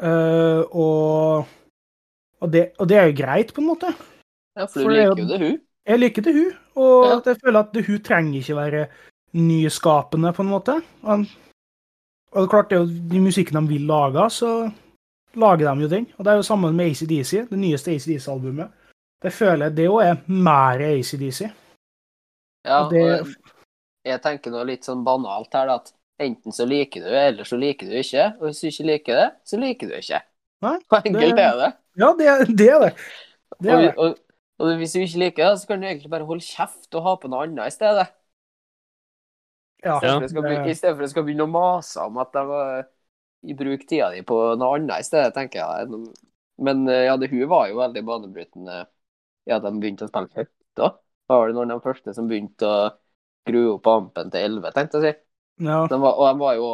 [0.00, 1.50] Uh, og,
[2.40, 3.92] og, det, og det er jo greit, på en måte.
[4.56, 5.60] Ja, for For du er liker jo- det, hun.
[5.86, 6.52] Jeg liker det, hun.
[6.76, 7.20] og Ja.
[7.30, 8.86] jeg føler at det, hun trenger ikke være
[9.34, 10.74] nyskapende, på en måte.
[11.02, 11.24] Og,
[12.32, 14.70] og det er klart, det er jo de musikken de vil lage, så
[15.34, 16.06] lager de jo den.
[16.18, 18.68] Og det er jo sammen med ACDC, det nyeste ACDC-albumet.
[19.22, 21.40] Det føler jeg det òg er mer ACDC.
[22.64, 23.26] Ja, Og det- og
[24.04, 27.56] jeg tenker noe litt sånn banalt her, da, at enten så liker du, eller så
[27.58, 28.34] liker du ikke.
[28.40, 30.20] Og hvis du ikke liker det, så liker du ikke.
[30.62, 31.72] Nei, Hvor enkelt det- er det.
[31.96, 32.94] Ja, det, det er det.
[33.62, 33.94] Det er det.
[33.96, 34.16] og, og
[34.80, 37.30] hvis du ikke liker det, så kan du egentlig bare holde kjeft og ha på
[37.32, 38.08] noe annet i stedet.
[39.82, 39.94] Ja,
[40.68, 42.82] I stedet for at du skal begynne å mase om at de var
[43.48, 46.00] i bruk tida di på noe annet i stedet, tenker jeg.
[46.60, 48.82] Men eh, ja, det hun var jo veldig banebrytende
[49.48, 50.90] ja, de begynte å spille høyt da.
[51.30, 52.80] Da var det noen av de første som begynte å
[53.46, 55.29] skru opp ampen til 11, tenkte jeg å si.
[55.60, 55.86] Ja.
[55.90, 56.66] De var, og de var jo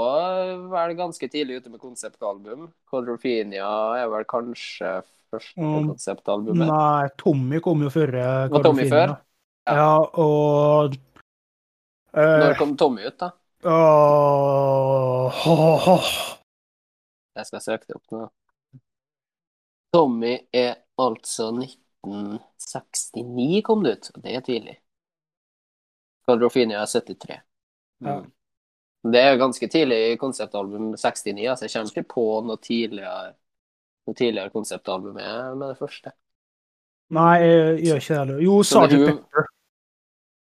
[0.72, 2.60] vel ganske tidlig ute med konseptalbum.
[2.90, 3.68] Quadrophenia
[4.02, 4.90] er vel kanskje
[5.32, 5.88] første Mm.
[5.90, 6.66] konseptalbumet.
[6.68, 8.08] Nei, Tommy kom jo før.
[8.14, 9.16] eh, Var Tommy før?
[9.66, 10.94] Ja, og
[12.14, 13.30] eh, Når kom Tommy ut, da?
[13.64, 16.04] åh, åh, åh.
[17.36, 18.28] Jeg skal søke det opp nå.
[19.92, 24.10] Tommy er altså 1969 kom det ut.
[24.14, 24.78] og Det er tidlig.
[26.26, 27.40] Quadrophenia er 73.
[28.04, 28.22] Ja.
[29.12, 33.34] Det er jo ganske tidlig i konseptalbum 69, altså jeg kommer ikke på noe tidligere
[34.06, 36.12] noe tidligere konseptalbum med, med det første.
[37.16, 38.36] Nei, jeg gjør ikke det.
[38.46, 38.96] Jo, Så Sgt.
[38.96, 39.46] hun- Pepper.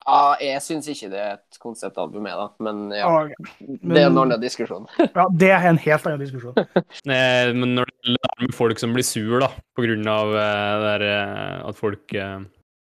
[0.07, 3.07] Ja, jeg syns ikke det er et konseptalbum jeg, da, men ja.
[3.27, 4.85] Ja, Det er en annen diskusjon.
[5.19, 6.55] ja, det er en helt annen diskusjon.
[7.11, 10.47] Eh, Men når det gjelder folk som blir sur da, på grunn av det
[10.85, 12.15] der, eh, at folk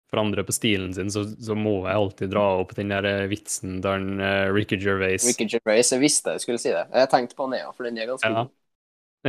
[0.10, 3.80] forandrer på stilen sin, så, så må jeg alltid dra opp den der eh, vitsen
[3.84, 6.88] der en, uh, Ricky Gervais Ricky Gervais, jeg visste jeg skulle si det.
[6.96, 8.46] Jeg tenkte på ja, for den er ganske Ja.
[8.46, 8.56] god.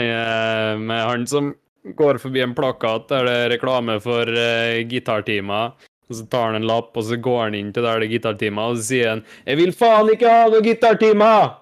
[0.00, 1.54] Eh, med han som
[1.96, 5.72] går forbi en plakat der det er reklame for uh, gitartimer.
[6.10, 8.14] Og så tar han en lapp, og så går han inn til der det er
[8.16, 11.56] gitartimer, og så sier han 'Jeg vil faen ikke ha noe gitartimer!'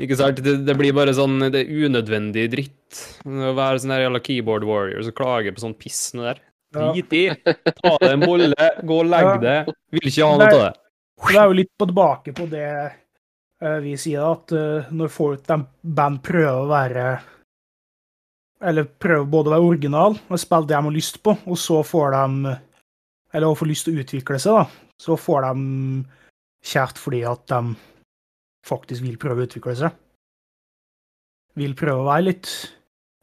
[0.00, 0.42] Ikke sant?
[0.42, 2.98] Det, det blir bare sånn Det er unødvendig dritt.
[3.24, 6.40] Å være sånn der jævla keyboard warrior som klager på sånn piss der.
[6.74, 7.24] Drit i!
[7.80, 9.70] Ta deg en bolle, gå og legg deg.
[9.94, 10.72] Vil ikke ha noe av det.
[11.24, 15.44] Det er jo litt på tilbake på det eh, vi sier, at eh, når folk,
[15.46, 15.60] de
[15.96, 17.06] band prøver å være
[18.64, 21.80] Eller prøver både å være original og spille det de har lyst på, og så
[21.86, 22.54] får de
[23.34, 24.92] Eller får lyst til å utvikle seg, da.
[25.00, 25.66] Så får de
[26.64, 27.76] kjært fordi at de
[28.64, 29.96] faktisk vil prøve å utvikle seg.
[31.58, 32.50] Vil prøve å være litt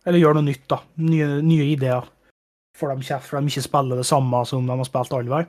[0.05, 0.81] Eller gjøre noe nytt, da.
[1.03, 2.07] Nye, nye ideer.
[2.77, 5.41] Får de kjeft for de ikke spiller det samme som de har spilt all vei.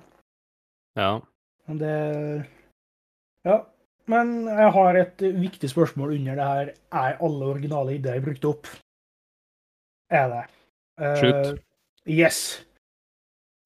[0.98, 1.12] Ja.
[1.66, 1.96] Men det
[3.46, 3.60] Ja.
[4.10, 6.72] Men jeg har et viktig spørsmål under det her.
[6.90, 8.66] Er alle originale ideer brukt opp?
[10.10, 10.42] Er det.
[11.20, 11.46] Slutt.
[11.46, 11.62] Slutt.
[12.10, 12.40] yes.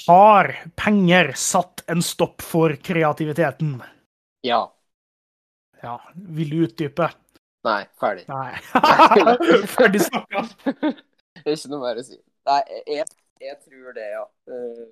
[0.07, 3.81] Har penger satt en stopp for kreativiteten?
[4.45, 4.61] Ja.
[5.83, 5.97] Ja.
[6.15, 7.09] Vil du utdype?
[7.67, 8.29] Nei, ferdig.
[8.29, 8.53] Nei.
[9.75, 10.45] Ferdig snakka.
[11.45, 12.21] Det ikke noe mer å si.
[12.47, 13.09] Nei, jeg,
[13.41, 14.25] jeg tror det, ja.
[14.51, 14.87] Uh,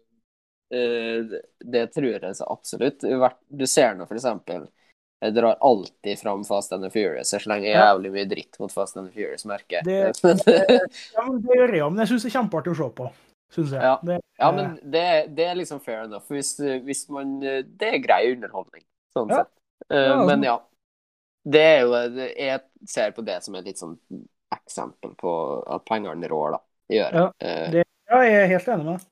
[0.74, 3.01] eh, det- tror jeg så absolutt.
[3.49, 4.68] Du ser nå for eksempel
[5.22, 7.32] Jeg drar alltid fram Fast and the Furious.
[7.32, 9.84] Jeg slenger jævlig mye dritt mot Fast and the Furious-merket.
[9.84, 10.80] Det-
[11.14, 13.07] Ja, men det gjør jeg men jeg syns det er kjempeartig å se på.
[13.55, 13.82] Synes jeg.
[13.82, 13.95] Ja.
[14.03, 16.26] Det, ja, men det, det er liksom fair enough.
[16.28, 18.82] Hvis, hvis man Det er grei underholdning,
[19.16, 19.36] sånn Ja.
[19.45, 19.53] sett.
[19.90, 20.26] Eh, Ja, altså.
[20.28, 20.59] Men ja.
[21.45, 21.95] Det er jo
[22.36, 23.97] Jeg ser på det som et litt sånn
[24.55, 25.32] eksempel på
[25.66, 26.61] at pengene rår, da.
[26.92, 27.32] Gjør.
[27.40, 29.11] Det- ja, jeg er helt enig med deg.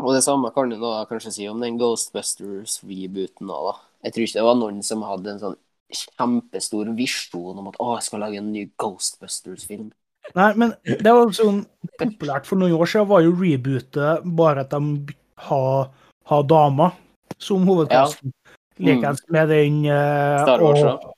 [0.00, 3.74] Og det samme kan du da kanskje si om den Ghostbusters-rebooten òg, da.
[4.06, 5.58] Jeg tror ikke det var noen som hadde en sånn
[5.92, 9.90] kjempestor visjon om at å, jeg skal lage en ny Ghostbusters-film.
[10.36, 11.64] Nei, men det var sånn
[11.98, 15.14] populært for noen år siden, var jo rebootet bare at de
[15.48, 15.90] har
[16.30, 16.92] ha damer
[17.40, 18.32] som hovedkasten.
[18.80, 21.16] Likeens med den uh, Star Wars, og-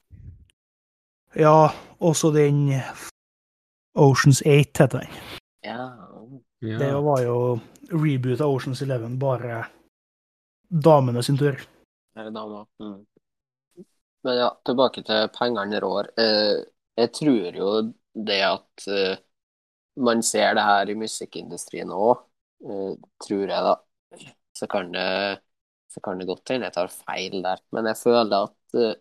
[1.39, 1.71] Ja,
[2.03, 2.65] også den
[3.95, 5.09] Oceans 8 heter den.
[5.65, 5.87] Ja.
[6.63, 6.79] Ja.
[6.79, 7.39] Det var jo
[7.91, 9.65] reboot av Oceans 11, bare
[10.71, 11.59] damene sin tur.
[12.15, 12.61] Her er dama.
[12.79, 13.01] Mm.
[14.23, 16.13] Men ja, tilbake til pengene rår.
[16.23, 16.61] Eh,
[17.03, 17.73] jeg tror jo
[18.15, 19.17] det at eh,
[20.07, 22.23] man ser det her i musikkindustrien òg,
[22.63, 22.95] eh,
[23.27, 23.75] tror jeg da.
[24.55, 25.09] Så kan det,
[25.91, 27.65] så kan det godt hende jeg tar feil der.
[27.75, 28.95] Men jeg føler at, eh,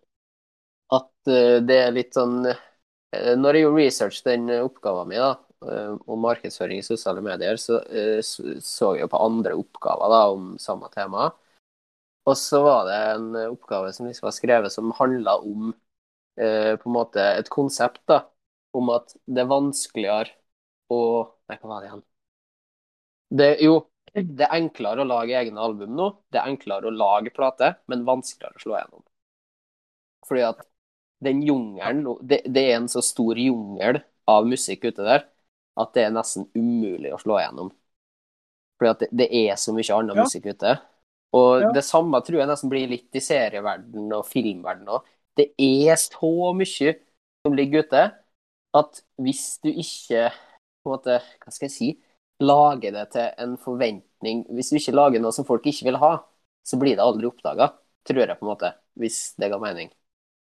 [0.97, 5.35] at eh, det er litt sånn eh, Når jeg gjorde research den oppgaven min da,
[5.61, 10.55] om markedsføring i sosiale medier, så eh, så jeg jo på andre oppgaver da, om
[10.61, 11.29] samme tema.
[12.29, 15.71] Og så var det en oppgave som liksom var skrevet som handla om
[16.37, 18.23] eh, på en måte et konsept, da.
[18.77, 20.35] Om at det er vanskeligere
[20.91, 21.01] å
[21.51, 22.03] Nei, hva var det igjen?
[23.39, 23.73] Det, jo,
[24.15, 26.07] det er enklere å lage egne album nå.
[26.31, 29.03] Det er enklere å lage plate, men vanskeligere å slå gjennom.
[30.29, 30.63] Fordi at
[31.25, 33.99] den jungelen det, det er en så stor jungel
[34.31, 35.25] av musikk ute der
[35.79, 37.71] at det er nesten umulig å slå igjennom.
[38.79, 40.23] Fordi at det, det er så mye annen Ja.
[40.25, 40.79] musikk ute.
[41.33, 41.71] Og Ja.
[41.71, 45.05] det samme tror jeg nesten blir litt i serieverden og filmverden òg.
[45.37, 46.95] Det er så mye
[47.45, 48.11] som ligger ute,
[48.73, 50.31] at hvis du ikke
[50.83, 51.89] på en måte, hva skal jeg si,
[52.41, 56.23] lager det til en forventning Hvis du ikke lager noe som folk ikke vil ha,
[56.63, 57.71] så blir det aldri oppdaga,
[58.05, 58.73] tror jeg på en måte.
[58.97, 59.89] Hvis det ga mening.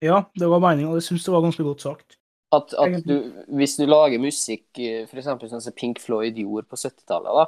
[0.02, 2.18] Ja, det var mening, og jeg syns det var ganske godt sagt.
[2.56, 3.16] At, at du,
[3.60, 5.10] hvis du lager musikk, f.eks.
[5.12, 7.46] for eksempel sånn som Pink Floyd gjorde på 70-tallet, da,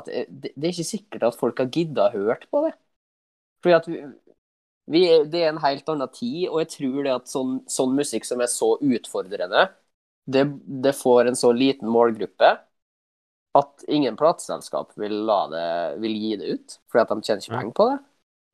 [0.00, 2.72] at det, det er ikke sikkert at folk har gidda hørt på det.
[3.64, 4.02] Fordi at vi,
[4.94, 5.02] vi
[5.32, 8.42] det er en helt annen tid, og jeg tror det at sånn, sånn musikk som
[8.44, 9.68] er så utfordrende,
[10.28, 10.44] det,
[10.84, 12.54] det får en så liten målgruppe
[13.58, 15.68] at ingen plateselskap vil, la det,
[16.02, 17.98] vil gi det ut, fordi at de tjener ikke penger på det.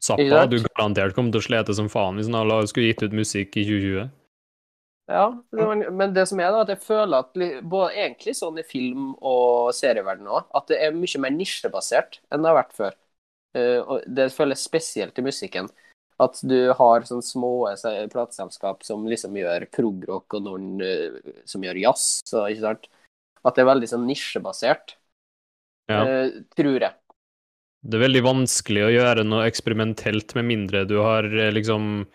[0.05, 3.57] Zappa hadde garantert kommet til å slete som faen hvis han skulle gitt ut musikk
[3.57, 4.13] i 2020.
[5.11, 7.35] Ja, men, det som er da, at jeg føler at
[7.69, 12.41] både egentlig sånn i film- og serieverdenen òg, at det er mye mer nisjebasert enn
[12.45, 12.95] det har vært før.
[13.55, 15.69] Eh, og det føles spesielt i musikken.
[16.25, 21.61] At du har sånne små se- plateselskap som liksom gjør progrock, og noen eh, som
[21.67, 22.89] gjør jazz, så, ikke sant?
[23.45, 24.97] At det er veldig sånn nisjebasert,
[25.93, 26.01] Ja.
[26.07, 26.95] eh, tror jeg.
[27.85, 32.07] Det er veldig vanskelig å gjøre noe eksperimentelt med mindre du har liksom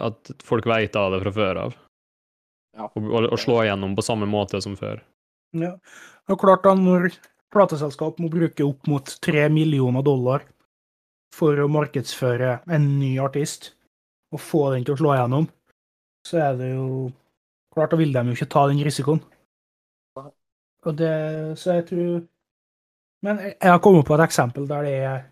[0.00, 1.74] At folk veit av det fra før av.
[2.74, 2.88] Ja.
[2.90, 5.02] Og, og, slå igjennom på samme måte som før.
[5.54, 5.76] Ja.
[6.30, 7.12] Og klart da, når
[7.54, 10.42] plateselskap må bruke opp mot tre millioner dollar
[11.34, 13.72] for å markedsføre en ny artist,
[14.34, 15.46] og få den til å slå igjennom,
[16.26, 17.12] så er det jo
[17.74, 19.18] Klart da vil de jo ikke ta den risikoen.
[20.86, 21.14] Og det
[21.58, 22.22] Så jeg tror
[23.24, 25.22] Men jeg har kommet på et eksempel der det er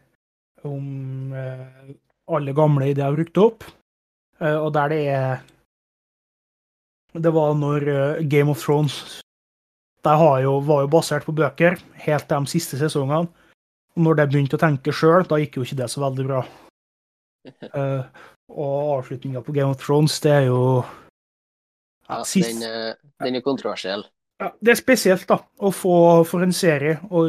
[0.64, 1.95] om eh,
[2.30, 3.64] alle gamle ideer er brukt opp,
[4.40, 5.40] eh, og der det er
[7.13, 9.23] Det var når eh, Game of Thrones
[10.03, 13.29] det har jo, var jo basert på bøker helt de siste sesongene.
[13.95, 16.41] Og når de begynte å tenke sjøl, da gikk jo ikke det så veldig bra.
[17.71, 18.03] Uh,
[18.65, 20.63] og avslutninga på Game of Thrones, det er jo
[22.09, 24.03] ja, sist, den, eh, den er kontroversiell.
[24.43, 25.97] ja, Det er spesielt, da, å få
[26.29, 27.29] for en serie å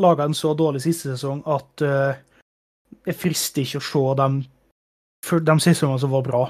[0.00, 2.16] lage en så dårlig siste sesong at uh,
[3.04, 4.40] det frister ikke å se dem
[5.26, 6.42] de sesongene som var bra.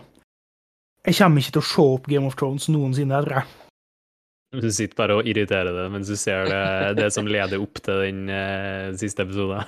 [1.06, 3.50] Jeg kommer ikke til å se opp Game of Thrones noensinne, tror jeg.
[4.56, 6.62] Du sitter bare og irriterer deg mens du ser det,
[6.98, 9.62] det som leder opp til den eh, siste episoden.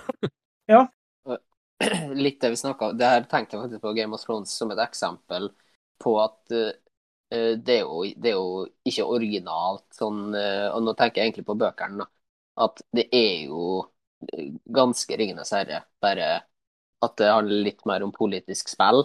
[0.72, 0.86] ja.
[2.18, 4.72] litt det vi snakka om Det her tenkte jeg faktisk på Game of Thrones som
[4.74, 5.50] et eksempel
[6.02, 6.72] på at uh,
[7.30, 11.46] det, er jo, det er jo ikke originalt sånn uh, Og nå tenker jeg egentlig
[11.46, 12.08] på bøkene, da.
[12.66, 13.84] At det er jo
[14.32, 16.30] eh, ganske Ringenes herre, bare
[17.06, 19.04] at det handler litt mer om politisk spill.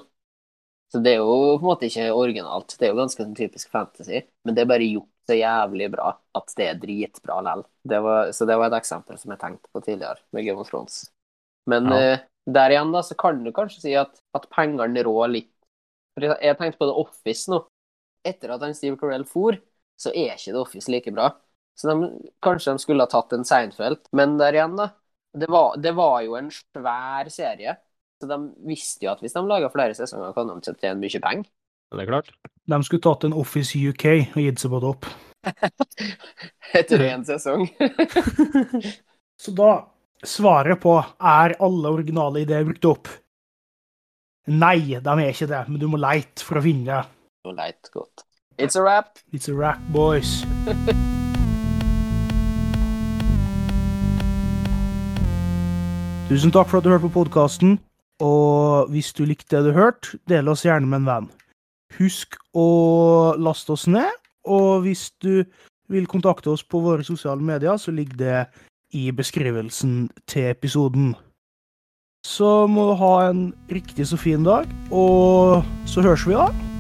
[0.94, 2.76] Så det er jo på en måte ikke originalt.
[2.78, 6.12] Det er jo ganske sånn typisk fantasy, men det er bare gjort så jævlig bra
[6.38, 7.64] at det er dritbra lell.
[8.36, 11.00] Så det var et eksempel som jeg tenkte på tidligere med Game of Thrones.
[11.66, 11.98] Men Ja.
[12.14, 15.52] uh, der igjen, da, så kan du kanskje si at, at pengene rår litt.
[16.14, 17.64] For jeg, jeg tenkte på The Office nå.
[18.28, 19.58] Etter at han Steve Carell for,
[20.00, 21.32] så er ikke The Office like bra.
[21.80, 22.12] Så de,
[22.44, 24.04] kanskje de skulle ha tatt en Seinfeld.
[24.14, 24.92] Men der igjen, da.
[25.34, 27.80] Det var, det var jo en svær serie.
[28.24, 31.50] Så de visste jo at hvis de laga flere sesonger, kan de tjene mye penger.
[31.92, 32.30] Det er klart.
[32.72, 34.06] De skulle tatt en Office UK
[34.38, 35.10] og gitt seg på topp.
[36.80, 37.68] Etter én sesong.
[39.44, 39.74] Så da
[40.24, 43.12] svaret på er alle originale ideer brukt opp?
[44.56, 47.04] Nei, de er ikke det, men du må leite for å finne det.
[47.44, 48.24] Du må leite godt.
[48.56, 49.20] It's a wrap.
[49.36, 50.46] It's a wrap, boys.
[56.32, 57.82] Tusen takk for at du hørte på podkasten.
[58.22, 61.30] Og hvis du likte det du hørte, del oss gjerne med en venn.
[61.98, 64.12] Husk å laste oss ned,
[64.46, 65.44] og hvis du
[65.94, 68.40] vil kontakte oss på våre sosiale medier, så ligger det
[68.94, 71.14] i beskrivelsen til episoden.
[72.26, 76.73] Så må du ha en riktig så fin dag, og så høres vi da.